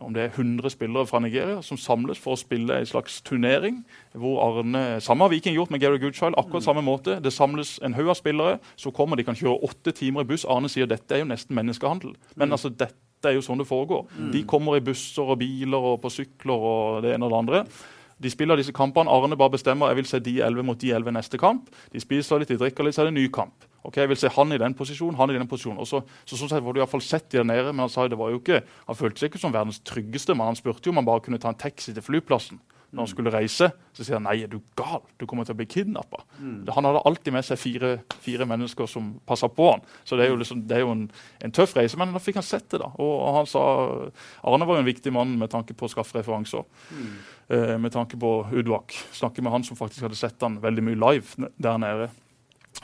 [0.00, 3.84] om det er 100 spillere fra Nigeria som samles for å spille en slags turnering.
[4.12, 6.34] hvor Arne, Samme har Viking gjort med Gary Goodchild.
[6.38, 7.20] akkurat samme måte.
[7.22, 8.58] Det samles en haug av spillere.
[8.76, 10.44] Så kommer de kan kjøre åtte timer i buss.
[10.44, 12.14] Arne sier dette er jo nesten menneskehandel.
[12.36, 14.06] Men altså, dette er jo sånn det foregår.
[14.18, 14.32] Mm.
[14.32, 17.64] De kommer i busser og biler og på sykler og det ene og det andre.
[18.18, 19.10] De spiller disse kampene.
[19.10, 21.68] Arne bare bestemmer jeg vil se de elleve mot de elleve neste kamp.
[21.92, 23.67] De spiser litt, de drikker litt, så er det ny kamp.
[23.86, 25.82] Ok, Jeg vil se han i den posisjonen, han i den posisjonen.
[25.82, 27.86] Og så, så, sånn sett var det i hvert fall sett de der nede, men
[27.86, 30.58] han sa det var jo ikke, han følte seg ikke som verdens tryggeste, men han
[30.58, 33.68] spurte jo om han bare kunne ta en taxi til flyplassen når han skulle reise.
[33.92, 35.02] Så sier han nei, er du gal?
[35.20, 36.22] Du kommer til å bli kidnappa.
[36.40, 36.62] Mm.
[36.72, 37.90] Han hadde alltid med seg fire,
[38.24, 39.82] fire mennesker som passa på han.
[40.08, 41.02] Så det er jo, liksom, det er jo en,
[41.44, 42.80] en, tøff reise, men da fikk han sett det.
[42.80, 42.88] da.
[42.96, 43.64] Og, og, han sa
[44.48, 46.64] Arne var jo en viktig mann med tanke på å skaffe referanser.
[46.94, 47.12] Mm.
[47.48, 48.96] Eh, med tanke på Udvak.
[49.20, 52.08] Snakke med han som faktisk hadde sett han veldig mye live der nede.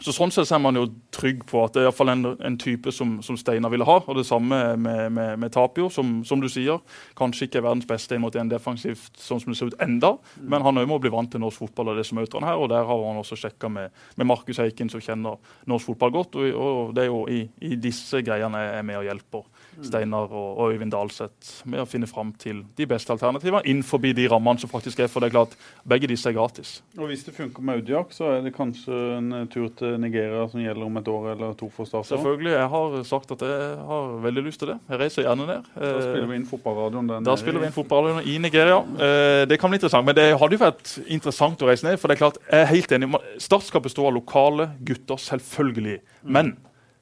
[0.02, 2.56] Så Sånn sett er man jo trygg på at det er i fall en, en
[2.60, 4.00] type som, som Steinar ville ha.
[4.02, 6.82] Og det samme med, med, med Tapio, som, som, du sier.
[7.18, 10.48] Kanskje ikke er verdens beste mot en defensivt sånn som det ser ut enda, mm.
[10.50, 12.60] men han må bli vant til norsk fotball og det som møter han her.
[12.60, 15.38] og Der har han også sjekka med, med Markus Eiken, som kjenner
[15.70, 16.40] norsk fotball godt.
[16.40, 19.46] Og, og det er jo i, i disse greiene jeg er med og hjelper
[19.82, 24.26] Steinar og, og Øyvind Dalseth med å finne fram til de beste alternativene innenfor de
[24.30, 25.10] rammene som faktisk er.
[25.10, 25.56] For det er klart,
[25.88, 26.76] begge disse er gratis.
[26.98, 30.62] Og Hvis det funker med Audiak, så er det kanskje en tur til Nigeria som
[30.62, 32.08] gjelder om et år eller to for start?
[32.10, 32.52] Selvfølgelig.
[32.54, 34.78] Jeg har sagt at jeg har veldig lyst til det.
[34.90, 35.70] Jeg reiser gjerne ned.
[35.74, 38.78] Da spiller vi inn fotballradioen der Da spiller vi inn fotballradioen i Nigeria.
[39.08, 40.06] Eh, det kan bli interessant.
[40.06, 41.98] Men det hadde jo vært interessant å reise ned.
[42.00, 43.10] For det er klart, jeg er helt enig.
[43.42, 45.98] Start skal bestå av lokale gutter, selvfølgelig.
[46.24, 46.54] Men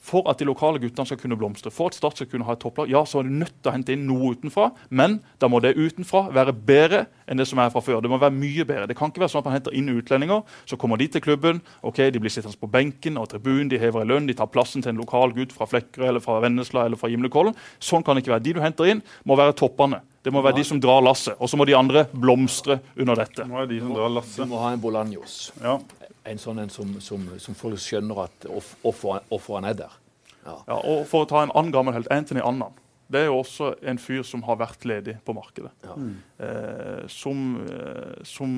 [0.02, 2.62] for at de lokale guttene skal kunne blomstre, for at Start skal kunne ha et
[2.62, 4.70] topplag, ja, så er du nødt til å hente inn noe utenfra.
[4.90, 8.00] Men da må det utenfra være bedre enn det som er fra før.
[8.02, 8.88] Det må være mye bedre.
[8.90, 11.62] Det kan ikke være sånn at man henter inn utlendinger, så kommer de til klubben,
[11.86, 14.82] ok, de blir sittende på benken og tribunen, de hever i lønn, de tar plassen
[14.82, 17.56] til en lokal gutt fra Flekkerøy eller fra Vennesla eller fra Gimlekollen.
[17.82, 18.46] Sånn kan det ikke være.
[18.48, 20.02] De du henter inn, må være toppene.
[20.22, 23.42] Det må være de som drar lasset, og så må de andre blomstre under dette.
[23.42, 25.38] Nå er være de som drar Du må ha en Bolanjos.
[25.58, 25.80] Ja.
[26.24, 29.98] En sånn en som, som, som folk skjønner at off- hvorfor hvorfor er der.
[30.44, 32.72] Ja, og For å ta en annen gammel helt, Anthony Annan.
[33.12, 35.70] Det er jo også en fyr som har vært ledig på markedet.
[35.84, 35.94] Ja.
[36.42, 38.54] Eh, som, eh, som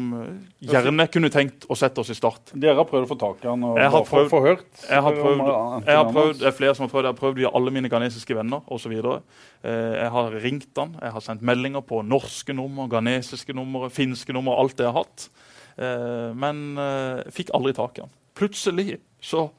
[0.63, 2.53] gjerne kunne tenkt å sette oss i start.
[2.55, 4.85] Dere har prøvd å få tak i han og Jeg har bare få prøvd- forhørt?
[4.89, 5.43] Jeg har prøvd,
[5.89, 7.91] jeg har prøvd, det er flere som har prøvd, jeg har prøvd via alle mine
[7.91, 8.93] ghanesiske venner osv.
[8.95, 14.33] Eh, jeg har ringt han, jeg har sendt meldinger på norske nummer, ghanesiske numre, finske
[14.33, 15.29] nummer, alt det jeg har hatt.
[15.77, 18.11] Eh, men eh, fikk aldri tak i han.
[18.39, 19.51] Plutselig så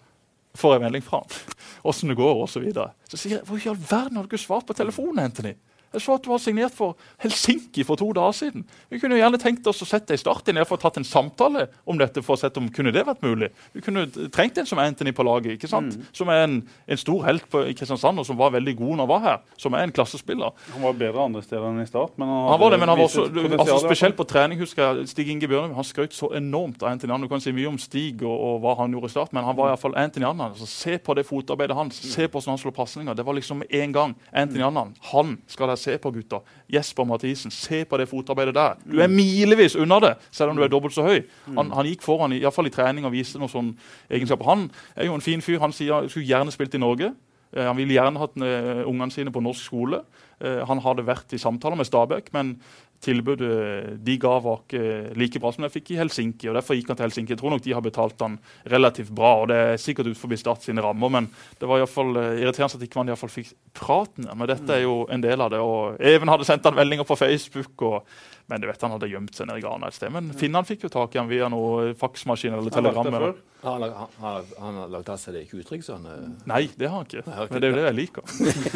[0.59, 1.55] får jeg melding fra han.
[1.91, 2.55] Åssen det går, osv.
[2.55, 2.91] Så, videre.
[3.11, 5.55] så sier jeg Hvor i all verden har du ikke svart på telefonen, Anthony?
[5.95, 8.65] Jeg så at du har signert for Helsinki for to dager siden.
[8.91, 11.07] Vi kunne jo gjerne tenkt oss å sette deg i start ned for tatt en
[11.07, 12.21] samtale om dette.
[12.25, 13.49] for å sette om kunne det vært mulig.
[13.73, 15.97] Vi kunne trengt en som Anthony på laget, ikke sant?
[16.15, 16.55] som er en,
[16.87, 19.39] en stor helt på, i Kristiansand, og som var veldig god når han var her.
[19.61, 20.53] Som er en klassespiller.
[20.73, 22.15] Han var bedre andre steder enn i start.
[22.17, 23.27] Men han, Han var det, men han var også,
[23.57, 27.13] altså spesielt på trening husker jeg Stig Inge Bjørnum han skrøt så enormt av Anthony
[27.13, 27.27] Annan.
[27.27, 29.57] Du kan si mye om Stig og, og hva han gjorde i start, men han
[29.57, 30.53] var iallfall Anthony Annan.
[30.55, 31.99] Altså, se på det fotarbeidet hans.
[32.15, 33.17] Se på hvordan han slår pasninger.
[33.17, 34.15] Det var liksom én gang.
[34.33, 36.41] Anthony Annan, han skal dere se på, gutta.
[36.73, 38.79] Jesper Mathisen, se på det fotarbeidet der.
[38.85, 41.21] Du er milevis unna det, selv om du er dobbelt så høy.
[41.53, 44.49] Han, han gikk foran, i, i, fall i trening, og viste noen sånne egenskaper.
[44.49, 45.61] Han er jo en fin fyr.
[45.63, 47.13] Han sier han skulle gjerne spilt i Norge.
[47.55, 50.01] Eh, Han ville gjerne hatt eh, ungene sine på norsk skole.
[50.41, 52.55] Eh, Han hadde vært i samtaler med Stabæk, men
[53.03, 56.49] tilbudet de ga, var ikke like bra som jeg fikk i Helsinki.
[56.49, 57.35] og Derfor gikk han til Helsinki.
[57.35, 58.37] Jeg tror nok de har betalt han
[58.71, 59.33] relativt bra.
[59.41, 61.29] og Det er sikkert ut forbi Start sine rammer, men
[61.59, 64.29] det var i fall eh, irriterende at ikke man i fall fikk praten.
[64.31, 65.61] Men dette er jo en del av det.
[65.61, 67.81] og Even hadde sendt han meldinger på Facebook.
[67.81, 68.07] og
[68.45, 70.11] men du vet han hadde gjemt seg nede i Ghana et sted.
[70.13, 73.09] Men finnene fikk jo tak i han via noe faksmaskin eller telegram.
[73.09, 76.61] Han har, han, han har lagt av seg det ikke uttrykk, så han eh, Nei,
[76.77, 77.23] det har han ikke.
[77.25, 77.47] Nei.
[77.49, 78.35] Men det er jo det jeg liker.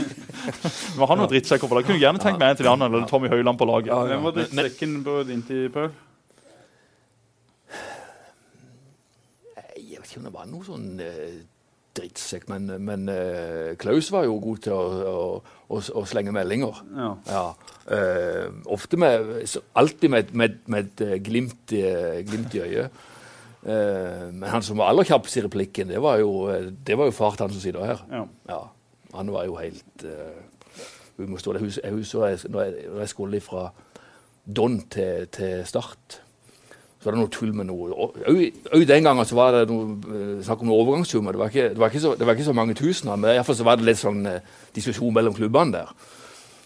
[0.97, 1.85] Men han var drittsekker på det.
[1.91, 3.93] Kunne gjerne tenkt meg en til de andre, eller Tommy Høiland på laget.
[3.93, 5.93] Ja, Hvem var drittsekken på din tid, Paul?
[9.77, 11.39] Jeg vet ikke om det var noe sånn eh,
[11.97, 16.81] drittsekk, men, men uh, Klaus var jo god til å, å, å, å slenge meldinger.
[16.95, 17.45] Ja.
[17.89, 19.31] Eh, ofte med,
[19.79, 21.73] alltid med, med, med et eh, glimt,
[22.29, 22.99] glimt i øyet.
[23.59, 26.31] Uh, men han som var aller kjappest i replikken, det var jo,
[26.71, 28.05] det var jo far til han som sitter her.
[28.13, 28.21] Ja.
[28.53, 28.61] Ja,
[29.17, 30.45] han var jo helt uh.
[31.19, 33.65] Jeg husker, jeg husker når jeg, når jeg skulle fra
[34.47, 36.21] Don til, til Start,
[36.99, 40.43] så var det noe tull med noe Òg den gangen så var det noe eh,
[40.43, 41.31] snakk om noe overgangssummer.
[41.31, 43.45] Det, var ikke- det, var så- det var ikke så mange tusener, men i hvert
[43.47, 44.41] fall så var det litt sånn eh,
[44.75, 45.93] diskusjon mellom klubbene der.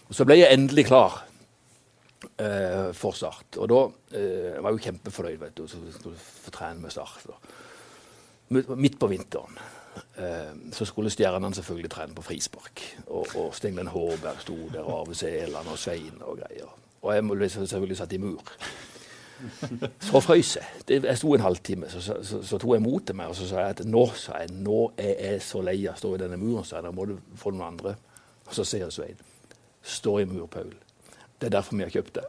[0.09, 1.21] Og Så ble jeg endelig klar
[2.39, 3.57] eh, for Start.
[3.61, 3.79] Og da
[4.17, 5.39] eh, var jeg jo kjempefornøyd.
[5.39, 7.23] vet du, så skulle få trene med Start.
[7.27, 7.37] da.
[8.75, 9.57] Midt- på vinteren
[10.17, 12.81] eh, så skulle stjernene selvfølgelig trene på frispark.
[13.07, 16.69] Og, og Stenglen Hårberg sto der, og Arve Seland og Svein og greier.
[17.03, 18.41] Og jeg ble selvfølgelig satt i mur.
[19.99, 20.65] Så frøs jeg.
[20.87, 23.35] Det- Jeg sto en halvtime, så, så, så, så tok jeg mot til meg og
[23.35, 26.15] så sa jeg at nå sa jeg, nå er jeg så lei av å stå
[26.15, 27.91] i denne muren, så jeg, da må du få noen andre.
[28.47, 29.17] Og så sier Svein
[29.83, 30.71] stå i mur, Paul.
[31.39, 32.23] Det er derfor vi har kjøpt det.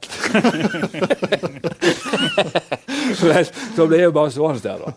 [3.15, 3.27] Så
[3.87, 4.91] ble jeg jo bare stående der, da.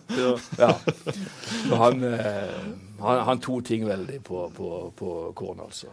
[0.58, 0.72] Ja.
[1.68, 2.58] Så han, eh,
[3.02, 4.68] han, han tok ting veldig på, på,
[4.98, 5.88] på korn, altså.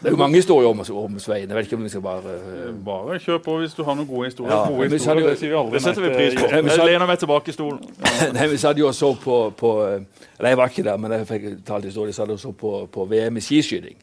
[0.00, 1.48] Det er jo mange historier om, om Svein.
[1.48, 2.70] Jeg vet ikke om vi skal bare uh...
[2.86, 4.54] Bare kjør på hvis du har noen gode historier.
[4.54, 6.46] Ja, gode historier, hadde det sier vi aldri Det setter vi pris på.
[6.48, 7.82] Eh, Jeg lener meg tilbake i stolen.
[8.36, 11.28] Nei, Vi satt jo og så på, på Eller jeg var ikke der, men jeg
[11.32, 12.14] fikk talt historie.
[12.14, 13.98] Vi satt og så på, på VM i skiskyting.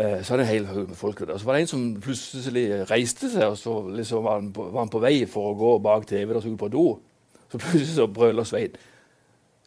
[0.00, 1.36] Eh, Så hadde en hel haug med folk der.
[1.38, 4.86] Så var det en som plutselig reiste seg, og så liksom var, han på, var
[4.86, 6.86] han på vei for å gå bak TV-en og skulle på do.
[7.50, 8.74] Så plutselig så brøler Svein.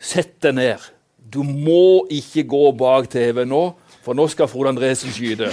[0.03, 0.89] Sett deg ned.
[1.31, 3.63] Du må ikke gå bak TV nå,
[4.03, 5.51] for nå skal Frode Andresen skyte.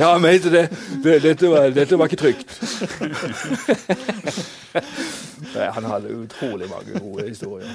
[0.00, 0.64] ja, han mente det.
[1.04, 2.56] det dette, var, dette var ikke trygt.
[5.54, 7.70] Nei, han hadde utrolig mange gode historier.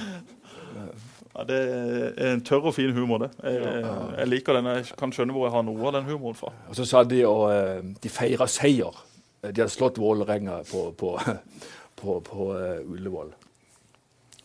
[1.36, 3.30] Ja, det er en tørr og fin humor, det.
[3.44, 3.80] Jeg,
[4.18, 4.70] jeg liker den.
[4.72, 6.52] Jeg kan skjønne hvor jeg har noe av den humoren fra.
[6.70, 9.02] Og så sa de og eh, de feira seier.
[9.44, 11.16] De hadde slått Vålerenga på, på,
[12.00, 13.34] på, på eh, Ullevål.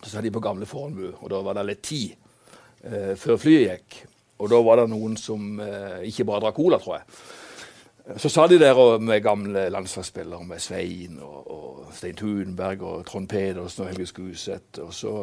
[0.01, 2.15] Så satt de på gamle Fornebu, og da var det litt tid
[2.83, 3.99] eh, før flyet gikk.
[4.41, 8.17] Og da var det noen som eh, ikke bare drakk cola, tror jeg.
[8.17, 13.03] Så sa de der og, med gamle landslagsspillere, med Svein og, og Stein Thunberg og
[13.05, 14.81] Trond Pedersen og Helge Skuseth.
[14.81, 15.13] Og så,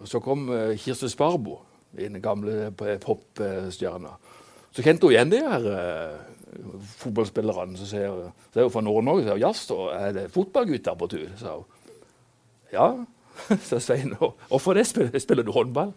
[0.00, 1.60] og så kom eh, Kirsti Sparbo,
[1.96, 4.16] den gamle p- popstjerna.
[4.74, 6.18] Så kjente hun igjen de her eh,
[6.98, 7.78] fotballspillerne.
[7.78, 9.22] Så sier hun så er hun fra Nord-Norge.
[9.22, 11.28] Så sier hun, Jaså, er det fotballgutter på tur?
[11.38, 11.94] sa hun.
[12.74, 12.90] Ja,
[13.62, 14.14] sa Svein.
[14.20, 14.86] «Og Hvorfor det?
[14.86, 15.92] Spiller, spiller du håndball?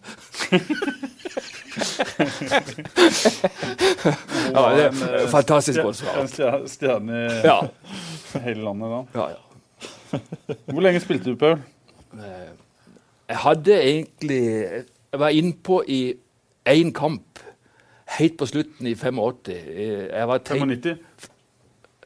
[4.49, 6.17] Ja, det er eh, fantastisk godt svar.
[6.23, 7.59] En stjerne i Ja.
[8.45, 9.01] hele landet da.
[9.19, 9.39] ja, ja.
[10.73, 11.59] Hvor lenge spilte du, Paul?
[12.13, 12.49] Eh,
[13.29, 14.39] Jeg hadde egentlig
[15.11, 15.99] Jeg var innpå i
[16.69, 17.39] én kamp
[18.17, 19.49] helt på slutten i 85.
[19.53, 20.97] Eh, Jeg var teip, 95?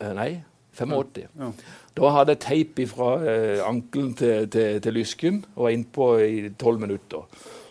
[0.02, 1.28] eh, Nei, 85.
[1.40, 1.52] Ja.
[1.94, 6.50] Da hadde jeg teip fra eh, ankelen til, til, til lysken og var innpå i
[6.60, 7.28] tolv minutter.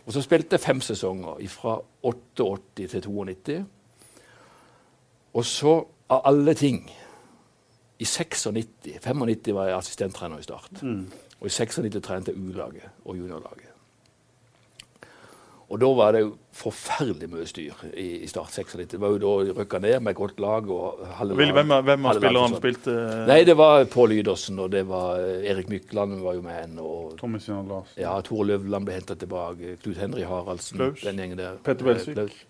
[0.07, 3.65] Og så spilte jeg fem sesonger, fra 88 til 92.
[5.33, 5.75] Og så,
[6.13, 6.83] av alle ting
[7.99, 8.49] I 96
[9.01, 10.83] 95 var jeg assistenttrener i Start.
[11.41, 13.69] Og i 96 trente jeg U-laget og juniorlaget.
[15.71, 18.91] Og da var det jo forferdelig mye styr i, i Start 96.
[18.93, 20.69] Det var jo da rykka ned med et godt lag.
[20.71, 22.95] og halve Vil, hvem, av- hvem av spillerne spilte
[23.31, 26.81] Nei, det var Pål Lydersen, og det var eh, Erik Mykland var jo med henne.
[26.85, 28.03] og Tommy Sinna Larsen.
[28.05, 29.77] ja, Tore Løvland ble henta tilbake.
[29.83, 30.77] Knut Henry Haraldsen.
[30.79, 31.01] Klaus.
[31.07, 31.57] Den gjengen der.
[31.65, 32.15] Petter Belsvik.
[32.21, 32.41] Klaus.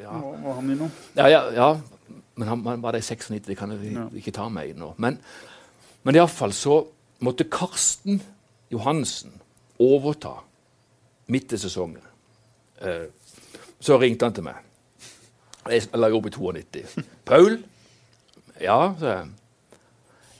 [0.00, 0.16] Ja.
[0.16, 0.90] Var var han innom?
[1.16, 1.70] Ja, ja, ja.
[2.40, 4.06] Men han, han var der i 96, det kan jeg Ja.
[4.16, 4.94] ikke ta med nå.
[4.96, 5.18] Men,
[6.02, 6.86] men iallfall så
[7.20, 8.22] måtte Karsten
[8.72, 9.34] Johansen
[9.78, 10.38] overta
[11.28, 12.00] midt i sesongen.
[12.80, 13.10] Eh,
[13.80, 14.54] så ringte han til meg.
[15.70, 16.96] Jeg la jobb i 92.
[17.26, 17.60] 'Paul?'
[18.60, 19.28] 'Ja', sa jeg.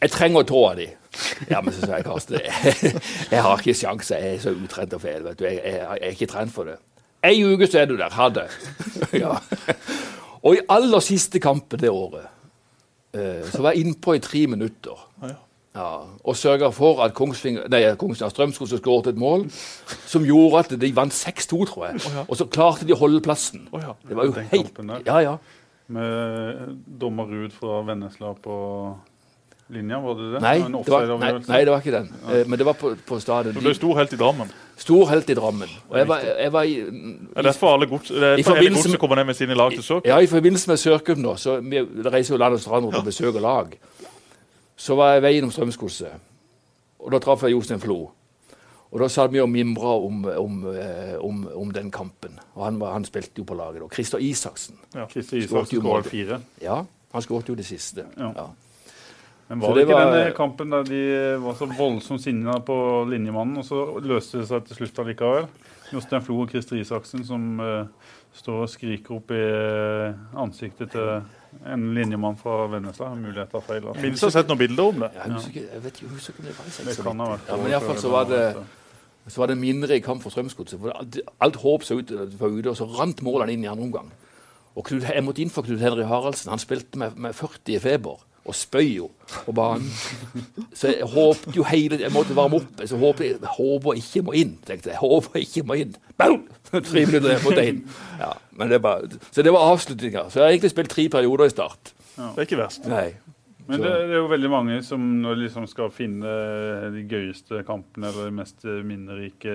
[0.01, 0.91] 'Jeg trenger tåa di'.
[1.51, 4.11] Ja, men så sa jeg, Karsten, jeg, jeg har ikke sjans.
[4.11, 5.24] Jeg er så utrent og feil.
[5.24, 5.45] vet du.
[5.45, 6.76] Jeg, jeg, jeg er ikke trent for det.
[7.26, 8.12] Ei uke så er du der.
[8.14, 8.47] Ha det.
[9.22, 9.34] ja.
[10.43, 12.28] Og i aller siste kampen det året
[13.12, 15.03] eh, så var jeg innpå i tre minutter.
[15.75, 15.89] Ja.
[16.25, 19.45] Og sørga for at Kongsvinger, nei, Kongsvinger Strømskog skåret et mål
[20.07, 22.01] som gjorde at de vant 6-2, tror jeg.
[22.11, 22.25] ja.
[22.29, 23.68] Og så klarte de å holde plassen.
[23.73, 23.95] Oh, ja.
[24.09, 24.83] Det var jo Den helt.
[25.07, 25.37] Ja, ja.
[25.91, 28.57] Med dommer Ruud fra Vennesla på
[29.71, 30.41] linja, var det det?
[30.43, 32.09] Nei, det var, nei, nei, det var ikke den.
[32.27, 32.39] Ja.
[32.51, 33.55] Men det var på, på stadion.
[33.55, 34.51] Du ble stor helt i Drammen.
[34.81, 35.71] Stor helt i Drammen.
[35.91, 36.75] Og jeg var, jeg var i,
[37.37, 39.39] Det er for alle gods, det er I derfor hele godset med- kommer ned med
[39.39, 40.07] sine lag til søk.
[40.11, 43.07] Ja, i forbindelse med Sørcupen, nå, så vi reiser jo land og strand rundt og
[43.07, 43.75] besøker lag.
[44.81, 46.22] Så var jeg veien om Strømsgodset,
[47.01, 47.99] og da traff jeg Jostein Flo.
[48.91, 52.41] Og da satt vi og mimra om, om, eh, om, om den kampen.
[52.57, 53.91] Og han, var, han spilte jo på laget da.
[53.93, 54.81] Christer Isaksen.
[55.12, 56.41] Christer Skåret Isaksen skåret fire.
[56.64, 56.81] Ja,
[57.12, 58.09] han skåret jo det siste.
[58.18, 58.33] Ja.
[58.35, 58.49] Ja.
[59.51, 61.03] Men var det det ikke var- denne kampen der de
[61.43, 62.76] var så voldsomt sinna på
[63.11, 65.47] linjemannen, og så løste det seg til slutt allikevel?
[65.93, 67.87] Jostein Flo og Christer Isaksen som uh,
[68.35, 71.22] står og skriker opp i eh, ansiktet til
[71.66, 73.09] en linjemann fra Vennesla.
[73.11, 73.86] Har mulighet til å feil.
[73.86, 74.03] Altså.
[74.03, 75.11] det har sett noen bilder om det.
[75.16, 77.24] Jeg husker ikke, jeg vet ikke, jeg husker ikke om det var i Det kan
[77.24, 77.34] ha 96.
[77.34, 78.44] vært Ja, men iallfall så var det
[79.30, 80.80] så var det mindre i kamp for Strømsgodset.
[80.96, 84.09] Alt, alt håp så ut var ute, og så rant målene inn i andre omgang.
[84.74, 86.51] Og Knut, jeg måtte inn for Knut Henry Haraldsen.
[86.51, 89.09] Han spilte med, med 40 i feber og spøy jo
[89.45, 89.88] på banen.
[90.72, 92.84] Så jeg håpet jo hele Jeg måtte varme opp.
[92.88, 95.01] Så håpet, jeg håper ikke må inn, tenkte jeg.
[95.03, 95.97] Håper ikke må inn.
[96.18, 96.47] Boom!
[96.70, 97.82] Tre minutter jeg måtte inn.
[98.20, 100.28] Ja, men det var, så det var avslutninga.
[100.30, 101.93] Så jeg har egentlig spilt tre perioder i Start.
[102.16, 102.88] Det er ikke verst.
[102.91, 103.11] Nei.
[103.70, 106.30] Men det, det er jo veldig mange som når de liksom skal finne
[106.91, 109.55] de gøyeste kampene, eller de mest minnerike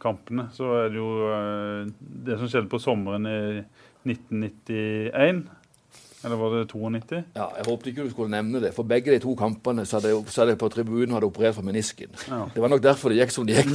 [0.00, 1.90] kampene, så er det jo eh,
[2.28, 3.40] det som skjedde på sommeren i
[4.08, 5.44] 1991.
[6.24, 7.22] Eller var det 92?
[7.34, 10.12] Ja, jeg håpet ikke du skulle nevne det, for begge de to kampene så hadde
[10.52, 12.12] jeg, på tribunen hadde operert for menisken.
[12.28, 12.44] Ja.
[12.54, 13.72] Det var nok derfor det gikk som det gikk.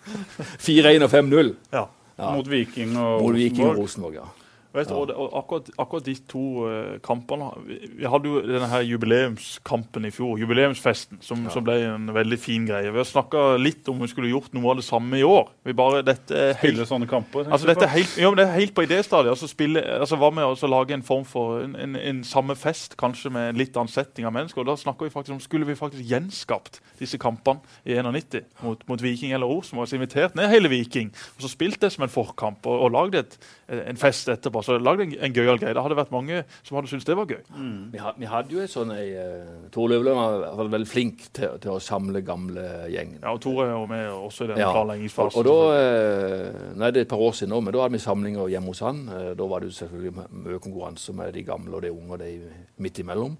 [0.66, 1.84] 4-1 og 5-0 Ja.
[2.16, 2.30] Ja.
[2.32, 4.14] Mot Viking og mot Viking og Rosenborg.
[4.14, 4.14] Rosenborg.
[4.14, 4.45] ja.
[4.76, 8.84] Vet du, og, og akkurat, akkurat de to uh, kampene vi, hadde jo denne her
[8.84, 12.90] jubileumskampen i fjor, jubileumsfesten, som, som ble en veldig fin greie.
[12.92, 15.48] Vi har snakka litt om vi skulle gjort noe av det samme i år.
[15.66, 17.48] Vi bare, dette er helt, Spille sånne kamper.
[17.48, 19.32] altså, dette er helt, ja, men det er helt på idéstadiet.
[19.32, 22.98] Altså, spille, altså, hva med å lage en form for en, en, en samme fest,
[23.00, 24.62] kanskje med en litt annen setting av mennesker?
[24.62, 28.82] Og da snakker vi faktisk om skulle vi faktisk gjenskapt disse kampene i 91 mot,
[28.88, 29.86] mot Viking eller Rosenborg.
[29.86, 33.36] var invitert ned hele Viking og så spilt det som en forkamp og, og lagd
[33.68, 34.62] en fest etterpå.
[34.66, 35.74] Så lagd en, en gøyal greie.
[35.76, 37.42] Det hadde vært mange som hadde syntes det var gøy.
[37.92, 40.88] Vi, ha, vi hadde jo en sånn ei uh, Tor Løvland var, vel, vel veldig
[40.90, 43.20] flink til, til å samle gamle gjengen.
[43.22, 44.72] Ja, og Tore er jo med også i den Ja.
[44.74, 45.38] Planleggingsfasen.
[45.38, 48.02] og da eh, Nei, det er et par år siden nå, men da hadde vi
[48.04, 49.04] samlinger hjemme hos han.
[49.08, 52.22] Eh, Da var det jo selvfølgelig mye konkurranse med de gamle og de unge og
[52.24, 52.32] de
[52.82, 53.36] midt imellom.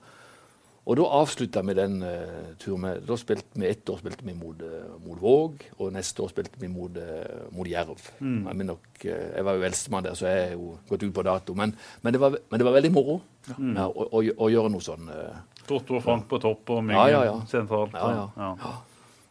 [0.86, 4.36] Og da avslutta vi den uh, turen med Da spilte vi ett år spilte vi
[4.38, 7.98] mot, eh, mot Våg, og neste år spilte vi mot, uh, mot Jerv.
[8.20, 11.14] Jeg, er nok, eh, jeg var jo eldstemann der, så jeg er jo gått ut
[11.16, 11.56] på dato.
[11.58, 11.74] Men,
[12.04, 13.18] men, det, var, men det var veldig moro
[13.48, 15.10] ja, å, å, å gjøre noe sånn.
[15.10, 17.40] Uh, Totto og Frank på topp og Myggen Ja, ja, ja.
[17.50, 17.96] sentralt.
[17.98, 18.52] Ja, ja.
[18.62, 18.76] ja.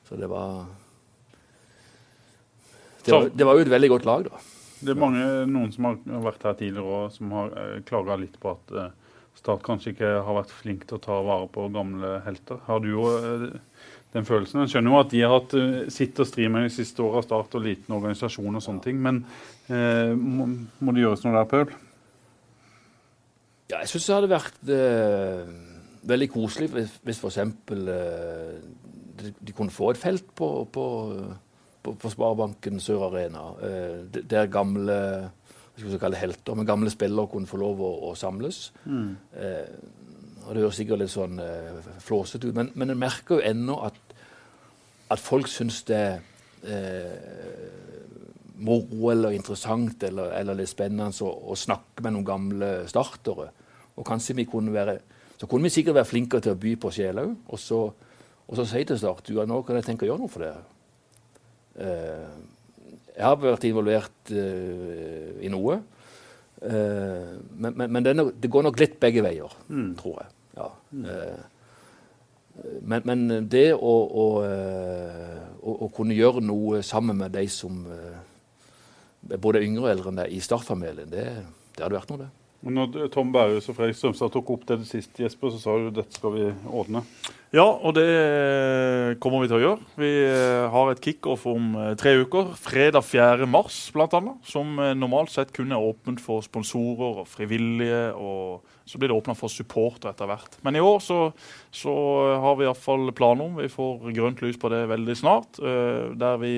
[0.10, 0.66] så det var
[3.06, 4.44] det var, det var jo et veldig godt lag, da.
[4.86, 8.36] Det er mange, noen som har vært her tidligere og som har eh, klaga litt
[8.42, 8.90] på at eh,
[9.36, 12.62] Start kanskje ikke har vært flink til å ta vare på gamle helter.
[12.68, 13.48] Har du jo eh,
[14.16, 14.64] den følelsen?
[14.64, 17.24] Jeg skjønner jo at de har hatt eh, sitt og stri med de siste åra,
[17.26, 19.24] Start og liten organisasjon og sånne ting, men
[19.68, 20.48] eh, må,
[20.80, 21.76] må det gjøres noe der, Paul?
[23.72, 25.54] Ja, jeg syns det hadde vært eh,
[26.06, 27.40] veldig koselig hvis, hvis f.eks.
[27.42, 28.60] Eh,
[29.16, 30.86] de, de kunne få et felt på, på,
[31.82, 33.48] på, på Sparebanken Sør Arena.
[33.66, 35.00] Eh, der gamle
[35.76, 38.70] skal kalle det helter, men gamle spillere kunne få lov å, å samles.
[38.86, 39.10] Mm.
[39.36, 39.72] Eh,
[40.46, 43.80] og Det høres sikkert litt sånn eh, flåsete ut, men, men jeg merker jo ennå
[43.88, 43.98] at,
[45.12, 46.04] at folk syns det
[46.70, 47.66] eh,
[48.56, 53.50] moro eller interessant eller, eller litt spennende å, å, snakke med noen gamle startere.
[53.96, 55.00] Og kanskje vi kunne være,
[55.36, 57.36] Så kunne vi sikkert være flinkere til å by på sjela òg.
[57.52, 57.80] Og så,
[58.48, 60.54] og så si til Start ja, nå kan jeg tenke å gjøre noe for det.
[61.76, 62.55] Uh,
[63.16, 65.80] jeg har vært involvert uh, i noe.
[66.62, 69.92] Uh, men, men, men det, det, går nok litt begge veier, mm.
[70.00, 70.32] tror jeg.
[70.56, 70.70] Ja.
[70.92, 71.06] Mm.
[72.88, 73.94] Men, men, det å,
[74.24, 77.82] å, å, å, kunne gjøre noe sammen med de som
[79.44, 81.26] både yngre og eldre enn deg i startfamilien, det,
[81.76, 82.45] det hadde vært noe, det.
[82.66, 86.18] Når Tom Berghus og Fredrik Strømstad tok opp det, sist, Jesper, så sa du dette
[86.18, 87.04] skal vi ordne.
[87.56, 89.84] Ja, og det kommer vi til å gjøre.
[90.02, 92.50] Vi eh, har et kickoff om eh, tre uker.
[92.60, 93.48] Fredag 4.
[93.48, 94.20] mars bl.a.
[94.44, 98.10] Som eh, normalt sett kun er åpent for sponsorer og frivillige.
[98.18, 100.58] og Så blir det åpna for supporter etter hvert.
[100.68, 101.20] Men i år så,
[101.72, 101.94] så
[102.44, 105.62] har vi iallfall planer om Vi får grønt lys på det veldig snart.
[105.62, 106.56] Der vi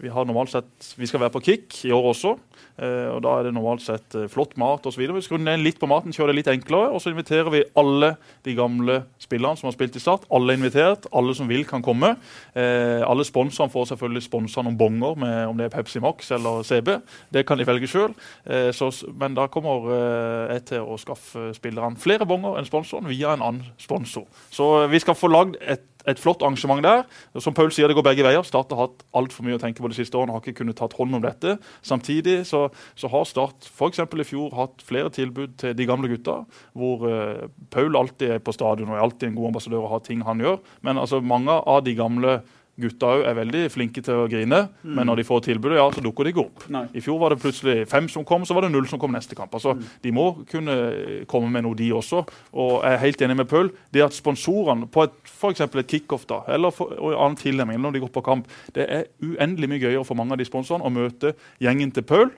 [0.00, 2.34] vi har normalt sett, vi skal være på Kick i år også.
[2.80, 5.02] Eh, og Da er det normalt sett eh, flott mat osv.
[5.02, 6.88] Vi skrur ned litt på maten, kjører det litt enklere.
[6.94, 8.14] Og så inviterer vi alle
[8.46, 10.24] de gamle spillerne som har spilt i Start.
[10.32, 11.08] Alle er invitert.
[11.12, 12.14] Alle som vil, kan komme.
[12.54, 16.64] Eh, alle sponsorene får selvfølgelig sponsa noen bonger, med, om det er Pepsi Max eller
[16.64, 16.96] CB.
[17.36, 18.16] Det kan de velge sjøl.
[19.20, 19.90] Men da kommer
[20.54, 24.26] jeg til å skaffe spillerne flere bonger enn sponsoren via en annen sponsor.
[24.54, 27.04] Så vi skal få lagd et et flott arrangement der.
[27.40, 28.44] Som Paul sier, det går begge veier.
[28.46, 30.34] Start har hatt altfor mye å tenke på de siste årene.
[30.36, 31.56] har ikke kunnet tatt hånd om dette.
[31.86, 34.00] Samtidig så, så har Start f.eks.
[34.00, 36.40] i fjor hatt flere tilbud til de gamle gutta.
[36.78, 40.06] Hvor uh, Paul alltid er på stadion og er alltid en god ambassadør og har
[40.06, 40.58] ting han gjør.
[40.86, 42.40] Men altså, mange av de gamle
[42.80, 44.94] Gutta er veldig flinke til å grine, mm.
[44.96, 46.66] men når de får tilbudet, ja, så dukker de ikke opp.
[46.72, 46.84] Nei.
[46.96, 49.38] I fjor var det plutselig fem som kom, så var det null som kom neste
[49.38, 49.54] kamp.
[49.56, 49.86] Altså, mm.
[50.04, 50.76] De må kunne
[51.30, 52.24] komme med noe, de også.
[52.52, 53.72] Og jeg er helt enig med Pøl.
[53.94, 55.64] Det at sponsorene på et, f.eks.
[55.66, 59.08] et kickoff da, eller for, og annen tilnærming når de går på kamp, det er
[59.24, 62.30] uendelig mye gøyere for mange av de sponsorene å møte gjengen til Paul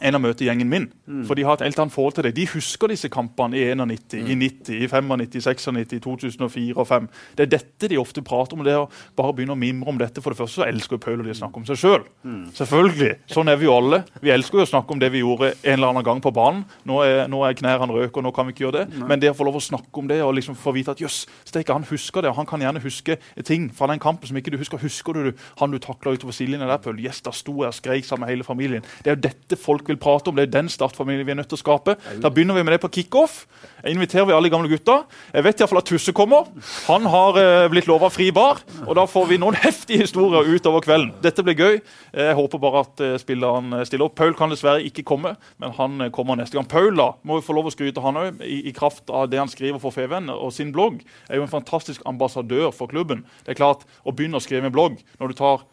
[0.00, 0.88] enn å møte gjengen min.
[1.06, 1.24] Mm.
[1.28, 2.34] For de har et helt annet forhold til det.
[2.36, 4.30] De husker disse kampene i 91, mm.
[4.30, 7.08] i 90, i 95, 96, 2004 og 2005.
[7.38, 8.64] Det er dette de ofte prater om.
[8.66, 10.22] det å bare begynne å mimre om dette.
[10.24, 12.06] For det første så elsker jo Paul å snakke om seg sjøl.
[12.22, 12.44] Mm.
[12.56, 13.12] Selvfølgelig.
[13.30, 14.02] Sånn er vi jo alle.
[14.22, 16.64] Vi elsker jo å snakke om det vi gjorde en eller annen gang på banen.
[16.88, 18.98] Nå er, nå er knærne røke, og nå kan vi ikke gjøre det.
[18.98, 19.08] Nei.
[19.12, 21.24] Men det å få lov å snakke om det og liksom få vite at jøss,
[21.68, 24.58] han husker det, og han kan gjerne huske ting fra den kampen som ikke du
[24.60, 24.80] husker.
[24.80, 27.00] Husker du han du takla utover sidelinja der, Paul?
[27.02, 28.86] Yes, da sto jeg og skreik sammen med hele familien.
[29.04, 30.36] Det er jo dette folk vil prate om.
[30.38, 31.96] Det er den startfamilien vi er nødt til å skape.
[32.22, 33.40] Da begynner vi med det på kickoff.
[33.88, 35.00] Inviterer vi alle gamle gutta.
[35.32, 36.48] Jeg vet iallfall at Tusse kommer.
[36.88, 38.62] Han har eh, blitt lova fri bar.
[38.86, 41.12] Og da får vi noen heftige historier utover kvelden.
[41.24, 41.80] Dette blir gøy.
[42.12, 44.16] Jeg håper bare at eh, spilleren stiller opp.
[44.18, 46.68] Paul kan dessverre ikke komme, men han uh, kommer neste gang.
[46.68, 49.40] Paul da, må vi få lov å skryte han òg, i, i, kraft av det
[49.40, 51.00] han skriver for Feven og sin blogg.
[51.28, 53.24] Er jo en fantastisk ambassadør for klubben.
[53.46, 55.66] Det er klart, Å begynne å skrive en blogg når du tar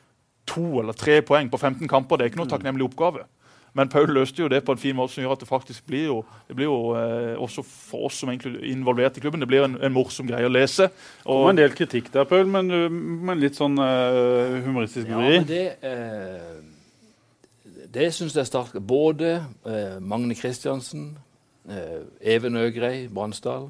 [0.45, 3.25] to eller tre poeng på 15 kamper, det er ikke noe takknemlig oppgave.
[3.75, 6.05] Men Paul løste jo det på en fin måte som gjør at det faktisk blir
[6.07, 9.65] jo, det blir jo eh, også for oss som er involvert i klubben, det blir
[9.65, 10.87] en, en morsom greie å lese.
[11.25, 12.71] Og, det var en del kritikk der, Paul, men,
[13.27, 15.33] men litt sånn eh, humoristisk vri.
[15.35, 16.55] Ja, men det, eh,
[17.97, 18.79] det syns jeg er sterkt.
[18.79, 19.35] Både
[19.67, 21.11] eh, Magne Kristiansen,
[21.67, 21.99] eh,
[22.35, 23.67] Even Øgrei Bransdal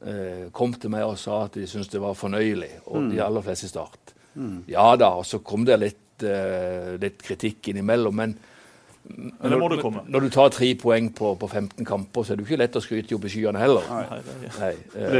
[0.00, 3.12] eh, kom til meg og sa at de syntes det var fornøyelig, og mm.
[3.12, 4.16] de aller fleste Start.
[4.32, 4.64] Mm.
[4.72, 8.16] Ja da, og så kom det litt, eh, litt kritikk innimellom.
[8.24, 8.38] men
[9.06, 10.02] det må du komme.
[10.10, 12.78] Når du tar tre poeng på, på 15 kamper, så er det jo ikke lett
[12.78, 13.86] å skryte opp i skyene heller.
[13.92, 14.20] Nei,
[14.58, 14.70] Nei.
[14.98, 15.18] Eh,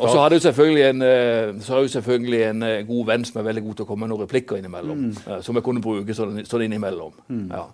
[0.00, 3.26] og så har du selvfølgelig en, eh, så har du selvfølgelig en eh, god venn
[3.28, 5.04] som er veldig god til å komme med noen replikker innimellom.
[5.10, 5.42] Mm.
[5.46, 7.14] Som jeg kunne bruke sånn, sånn innimellom.
[7.28, 7.46] Mm.
[7.54, 7.66] Ja.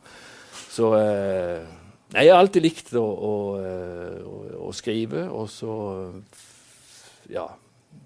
[0.70, 0.92] Så
[2.10, 3.34] Nei, jeg har alltid likt å, å,
[4.26, 5.74] å, å skrive, og så
[7.30, 7.46] Ja.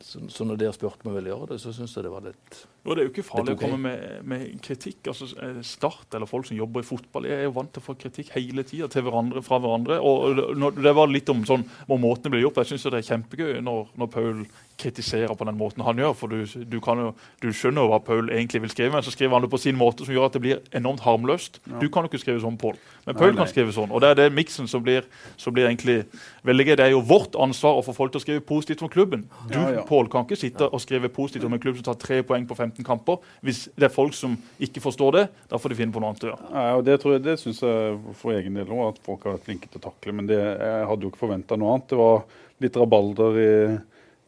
[0.04, 2.12] Så, så når dere spurte meg om jeg ville gjøre det, så syns jeg det
[2.12, 5.08] var litt Det er jo ikke farlig å komme med, med, kritikk.
[5.08, 7.86] altså eh, Start eller folk som jobber i fotball, jeg er jo vant til å
[7.86, 9.96] få kritikk hele tida fra hverandre.
[10.04, 12.60] og Det var litt om sånn, hvor måtene ble gjort.
[12.60, 14.44] Jeg syns det er kjempegøy når, når Paul
[14.80, 16.12] kritiserer på den måten han gjør.
[16.18, 17.12] For du, du, jo,
[17.42, 19.78] du, skjønner jo hva Paul egentlig vil skrive, men så skriver han det på sin
[19.80, 21.60] måte som gjør at det blir enormt harmløst.
[21.64, 21.80] Ja.
[21.80, 23.40] Du kan jo ikke skrive sånn, Paul, men Paul nei, nei.
[23.42, 23.94] kan skrive sånn.
[23.94, 25.08] Og det er det miksen som blir,
[25.40, 26.02] som blir egentlig
[26.46, 26.74] veldig gøy.
[26.80, 29.24] Det er jo vårt ansvar å få folk til å skrive positivt om klubben.
[29.48, 29.86] Du, ja, ja.
[29.88, 32.56] Paul, kan ikke sitte og skrive positivt om en klubb som tar tre poeng på
[32.58, 33.22] 15 15 kamper.
[33.42, 36.26] Hvis det er folk som ikke forstår det, da får de finne på noe annet
[36.26, 36.50] å gjøre.
[36.50, 39.36] Ja, og det tror jeg, det syns jeg for egen del òg, at folk har
[39.36, 40.14] vært flinke til å takle.
[40.18, 41.88] Men det, jeg hadde jo ikke forventa noe annet.
[41.90, 42.24] Det var
[42.64, 43.52] litt rabalder i,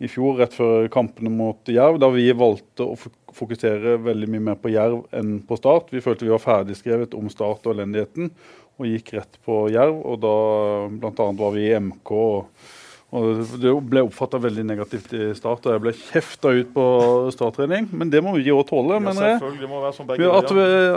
[0.03, 2.97] i fjor, rett før kampene mot Jerv, da vi valgte å
[3.37, 5.93] fokusere veldig mye mer på Jerv enn på Start.
[5.95, 8.33] Vi følte vi var ferdigskrevet om Start og elendigheten,
[8.77, 9.97] og gikk rett på Jerv.
[10.05, 10.35] Og da
[10.93, 11.31] bl.a.
[11.41, 12.13] var vi i MK.
[12.17, 12.75] og
[13.17, 16.87] og Det ble oppfatta veldig negativt i start, og jeg ble kjefta ut på
[17.33, 17.87] starttrening.
[17.95, 19.53] Men det må vi òg tåle, Ja, jeg.
[19.63, 20.51] det må være som begge at,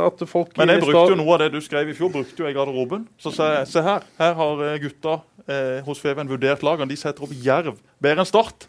[0.08, 2.50] at folk Men jeg brukte jo noe av det du skrev i fjor, brukte jo
[2.50, 3.06] jeg i garderoben.
[3.22, 4.04] Så se, se her.
[4.18, 6.90] Her har eh, gutta eh, hos Feven vurdert lagene.
[6.90, 8.68] De setter opp Jerv bedre enn Start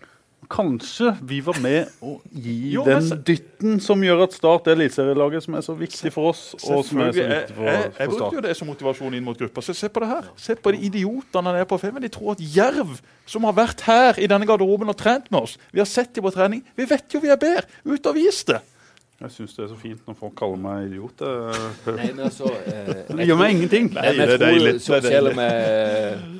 [0.51, 5.45] kanskje vi var med å gi jo, den dytten som gjør at Start er eliteserielaget
[5.47, 6.43] som er så viktig for oss.
[6.61, 9.27] og som er så viktig for, jeg, jeg, jeg brukte jo det som motivasjon inn
[9.27, 9.65] mot gruppa.
[9.65, 10.27] Så se på det her.
[10.41, 12.03] Se på de idiotene der på Femmen.
[12.03, 12.99] De tror at Jerv,
[13.31, 16.27] som har vært her i denne garderoben og trent med oss Vi har sett dem
[16.27, 16.65] på trening.
[16.77, 17.67] Vi vet jo vi er bedre.
[17.87, 18.61] Ut og vis det.
[19.21, 21.21] Jeg syns det er så fint når folk kaller meg idiot.
[21.21, 23.91] Nei, men altså, eh, det gjør meg ingenting.
[23.93, 24.79] Nei, det er deilig.
[24.81, 26.39] Selv om jeg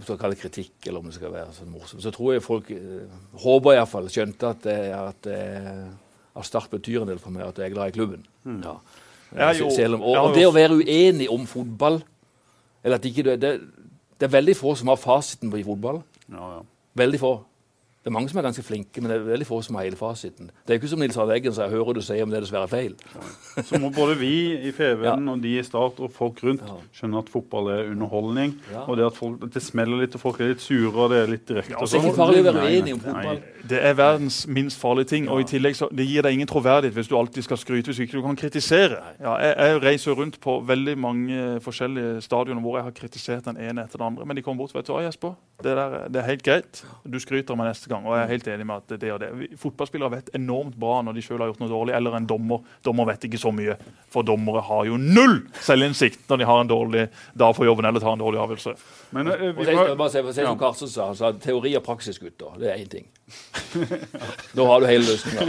[0.00, 2.32] om du skal kalle det kritikk, eller om det skal være sånn morsomt, så tror
[2.34, 7.44] jeg folk eh, håper iallfall skjønte at, at, at Start betyr en del for meg,
[7.50, 8.24] at jeg er glad i klubben.
[8.48, 8.62] Mm.
[8.64, 8.78] Ja.
[9.54, 12.00] Jo, om, og, og, det å være uenig om fotball
[12.82, 13.36] eller at ikke, det,
[14.16, 16.00] det, er veldig få som har fasiten på i fotball.
[16.32, 16.60] Ja, ja.
[17.00, 17.32] Veldig få.
[18.00, 19.96] Det er mange som er ganske flinke, men det er veldig få som har hele
[19.96, 20.46] fasiten.
[20.64, 22.44] Det er jo ikke som Nils Arne Eggen sier hører du sier, om det er
[22.46, 22.94] dessverre feil.
[23.68, 25.16] Så må både vi i FVN ja.
[25.34, 26.64] og de i Start og folk rundt
[26.96, 28.54] skjønne at fotball er underholdning.
[28.72, 28.86] Ja.
[28.86, 31.18] Og det at, folk, at, det smeller litt, og folk er litt sure, og det
[31.20, 31.74] er litt direkte.
[31.74, 33.42] Ja, det er ikke farlig å være uenig om fotball.
[33.74, 35.28] Det er verdens minst farlige ting.
[35.28, 38.00] Og i tillegg så, det gir deg ingen troverdighet hvis du alltid skal skryte, hvis
[38.06, 39.02] ikke du kan kritisere.
[39.20, 43.84] jeg, jeg reiser rundt på veldig mange forskjellige stadioner hvor jeg har kritisert den ene
[43.84, 44.24] etter den andre.
[44.24, 46.84] Men de kommer bort vet du hva, Jesper, det, der, det er helt greit.
[47.04, 48.06] Du skryter meg neste gang.
[48.06, 49.30] Og jeg er helt enig med at det og det.
[49.60, 52.62] Fotballspillere vet enormt bra når de selv har gjort noe dårlig, eller en dommer.
[52.86, 53.76] Dommer vet ikke så mye,
[54.12, 57.06] for dommere har jo null selvinnsikt når de har en dårlig
[57.42, 58.74] dag på jobben eller tar en dårlig avgjørelse.
[59.16, 62.54] Men, uh, vi må, bare se, si som Karsten sa, sa, teori og praksis, gutter.
[62.60, 63.08] Det er én ting.
[64.56, 65.46] da har du hele løsninga.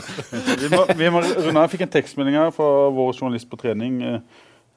[0.62, 4.20] vi må, vi må, jeg fikk en tekstmelding her fra vår journalist på trening uh,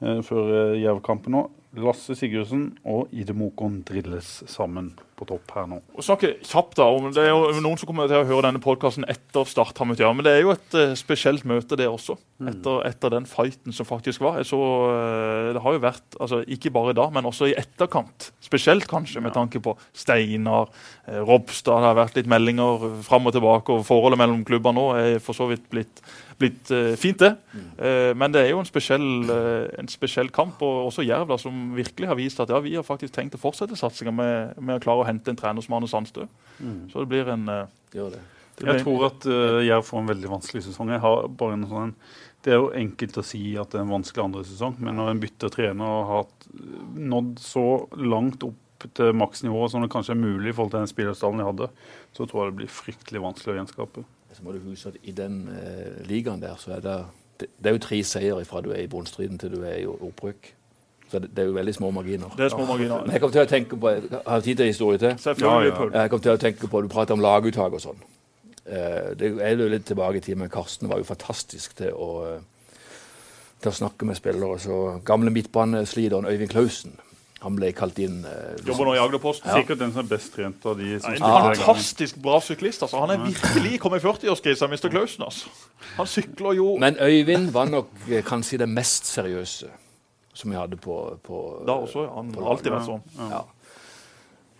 [0.04, 1.48] uh, før uh, Jerv-kampen nå.
[1.76, 5.80] Lasse Sigurdsen og Ide Mokon drilles sammen på topp her nå.
[5.98, 8.62] Og snakke kjapt da, om, Det er jo noen som kommer til å høre denne
[8.62, 12.16] podkasten etter Start har møtt Men det er jo et uh, spesielt møte, det også.
[12.38, 12.50] Mm.
[12.52, 14.40] Etter, etter, den fighten som faktisk var.
[14.48, 18.30] Så, uh, det har jo vært, altså ikke bare da, men også i etterkant.
[18.44, 20.72] Spesielt kanskje med tanke på Steinar,
[21.08, 21.82] uh, Robstad.
[21.82, 23.76] Det har vært litt meldinger fram og tilbake.
[23.76, 26.02] og Forholdet mellom klubber nå er for så vidt blitt
[26.38, 27.32] blitt uh, fint, det.
[27.78, 30.62] Uh, men det er jo en spesiell, uh, en spesiell kamp.
[30.64, 33.42] Og også Jerv, da, som virkelig har vist at ja, vi har faktisk tenkt å
[33.42, 36.28] fortsette satsinga med, med, å klare å hente en trener som Arne Sandstø.
[36.58, 36.86] Mm.
[36.92, 38.24] Så det blir en det.
[38.58, 39.22] Det jeg tror at
[39.62, 40.88] Jerv får en veldig vanskelig sesong.
[40.90, 41.92] Jeg har bare en sånn
[42.42, 45.10] det er jo enkelt å si at det er en vanskelig andre sesong, men når
[45.10, 46.28] en bytter trener og har
[47.12, 47.64] nådd så
[47.98, 51.48] langt opp til maksnivået som det kanskje er mulig i forhold til den spillerstallen de
[51.48, 51.68] hadde,
[52.14, 54.04] så tror jeg det blir fryktelig vanskelig å gjenskape
[54.38, 56.98] så må du huske at i den eh, ligaen der, så er det,
[57.40, 60.52] det, er jo tre seier fra du er i bunnstriden til du er i opprykk.
[61.10, 62.28] Så det, det, er jo veldig små marginer.
[62.36, 63.02] Det er små marginer.
[63.02, 63.92] Men jeg kom til å tenke på
[64.26, 65.16] Har tid til historie til?
[65.18, 65.72] Selvfølgelig.
[65.72, 66.02] Ja, ja.
[66.02, 68.06] Jeg kom til å tenke på, Du prater om laguttak og sånn.
[68.68, 72.10] Uh, det er jo litt tilbake i tid, men Karsten var jo fantastisk til å,
[72.36, 72.82] uh,
[73.58, 74.60] til å snakke med spillere.
[74.62, 76.94] Så gamle midtbanesliteren Øyvind Klausen
[77.38, 78.22] han ble kalt inn.
[78.26, 79.46] Uh, Jobber nå i Agderposten.
[79.46, 79.60] Ja.
[79.60, 82.82] Sikkert den som er best trent av de som ja, En fantastisk bra syklist.
[82.82, 82.98] altså.
[83.04, 84.88] Han er virkelig kommet i 40-årskrisa, Mr.
[84.90, 85.22] Klausen.
[85.28, 85.52] altså.
[85.96, 89.70] Han sykler jo Men Øyvind var nok eh, kanskje det mest seriøse
[90.38, 92.10] som vi hadde på, på Da også, ja.
[92.14, 93.06] Han har alltid vært sånn.
[93.30, 93.44] Ja.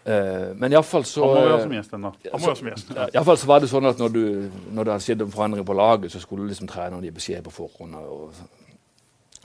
[0.09, 2.13] Uh, men iallfall så Han må være som gjest ennå.
[2.31, 2.95] Han må være som gjest.
[2.95, 4.23] Ja, iallfall så var det sånn at når, du,
[4.71, 7.55] når det hadde skjedd en forandring på laget, så skulle liksom treneren gi beskjed på
[7.59, 7.99] forhånd.
[7.99, 8.39] Og,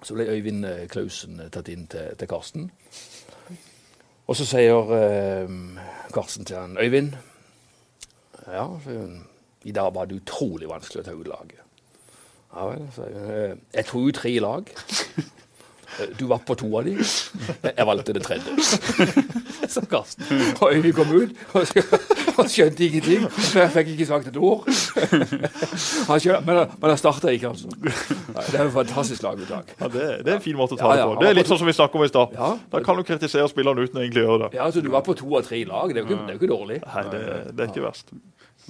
[0.04, 2.70] så ble Øyvind Klausen tatt inn til, til Karsten.
[4.28, 5.54] Og så sier eh,
[6.14, 7.16] Karsten til han Øyvind
[8.48, 8.68] Ja,
[9.64, 11.60] i dag var det utrolig vanskelig å ta ut laget.
[12.54, 13.54] Ja vel, sier jeg.
[13.74, 14.74] Jeg tok ut tre lag.
[16.20, 16.98] Du var på to av de.
[17.00, 18.56] Jeg valgte det tredje.
[19.74, 20.26] Sa Karsten.
[20.60, 21.68] Og Øyvind kom ut og
[22.54, 23.26] skjønte ingenting.
[23.56, 24.68] Jeg fikk ikke sagt et ord.
[26.48, 27.72] men, men han starta ikke, altså.
[27.80, 29.74] Det er jo fantastisk laguttak.
[29.80, 31.18] Ja, det, det, er en fin måte å ta det på.
[31.22, 32.38] Det er litt sånn som vi snakka om i stad.
[32.74, 34.54] Da kan du kritisere spillerne uten å egentlig gjøre det.
[34.58, 35.94] Ja, altså Du var på to av tre lag.
[35.94, 36.80] Det er jo ikke, ikke dårlig.
[36.88, 38.16] Nei, det, det er ikke verst.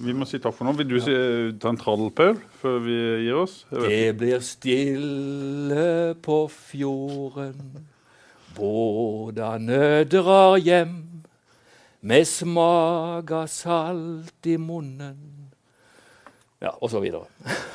[0.03, 0.73] Vi må si takk for nå.
[0.79, 1.15] Vil du si,
[1.61, 2.97] ta en trall, Paul, før vi
[3.27, 3.61] gir oss?
[3.69, 5.87] Det blir stille
[6.25, 7.83] på fjorden.
[8.57, 11.12] Bådene drar hjem
[12.03, 15.15] med smak av salt i munnen.
[16.63, 17.27] Ja, og så videre.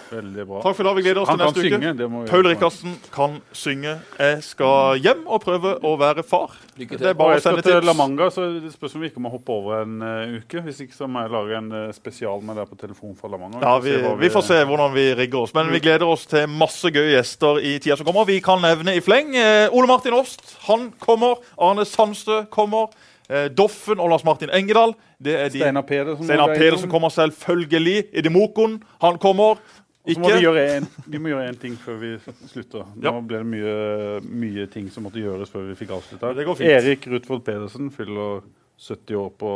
[0.08, 0.60] Veldig bra.
[0.64, 0.96] Takk for i dag.
[0.96, 1.78] Vi gleder oss Han til neste uke.
[1.78, 2.46] synge, vi Paul.
[2.48, 3.94] Rikardsen kan synge.
[4.16, 6.54] Jeg skal hjem og prøve å være far.
[6.76, 7.02] Lykke til.
[7.02, 7.94] Det er bare jeg skal sende til La.
[7.96, 10.62] Manga, så det spørs om vi ikke må hoppe over en uh, uke.
[10.64, 13.40] Hvis ikke så må jeg lage en uh, spesial med deg på telefon fra La
[13.40, 13.60] Manga.
[13.64, 15.52] Ja, vi, vi, vi får se hvordan vi rigger oss.
[15.56, 18.28] Men vi gleder oss til masse gøye gjester i tida som kommer.
[18.28, 20.56] Vi kan nevne i fleng Uh, Ole Martin Åst.
[20.68, 21.44] Han kommer.
[21.60, 22.88] Arne Sandstø kommer.
[23.28, 24.94] Eh, Doffen og Lars Martin Engedal.
[25.20, 26.24] Det er de Steinar Pedersen.
[26.24, 28.04] Steinar Pedersen kommer selvfølgelig.
[28.12, 29.60] Edemokon, han kommer.
[30.08, 30.20] Ikke.
[30.22, 32.14] må vi gjøre en, vi må gjøre en ting før vi
[32.48, 32.86] slutter.
[32.96, 33.20] Nå Ja.
[33.20, 36.30] ble det mye, mye ting som måtte gjøres før vi fikk avslutta.
[36.64, 38.40] Erik Rutvold Pedersen fyller
[38.78, 39.52] 70 år på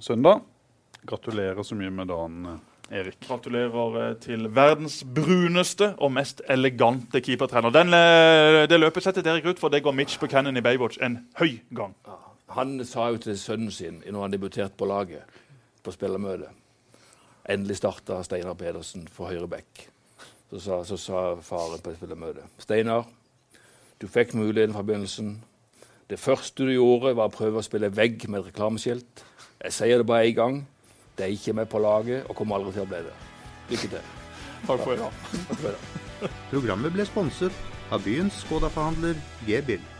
[0.00, 0.40] søndag.
[1.06, 2.48] Gratulerer så mye med dagen,
[2.90, 3.20] Erik.
[3.28, 7.70] Gratulerer eh, til verdens bruneste og mest elegante keepertrener.
[7.70, 11.60] Den, eh, det løpesettet til Erik Ruth, det går Mitch Buchanan i Baywatch en høy
[11.74, 11.94] gang.
[12.50, 15.38] Han sa jo til sønnen sin når han debuterte på laget
[15.84, 16.56] på spillermøtet
[17.50, 19.86] Endelig starta Steinar Pedersen for høyre back.
[20.50, 23.06] Så sa, så sa faren på spillermøtet Steinar,
[24.00, 25.32] du fikk muligheten fra begynnelsen.
[26.10, 29.24] Det første du gjorde, var å prøve å spille vegg med et reklameskilt.
[29.60, 30.60] Jeg sier det bare én gang.
[31.18, 33.14] De er ikke med på laget og kommer aldri til å bli det.
[33.70, 34.10] Lykke til.
[34.66, 35.22] Takk for i dag.
[35.62, 36.30] Det.
[36.50, 39.99] Programmet ble sponset av byens Skoda-forhandler G-bil.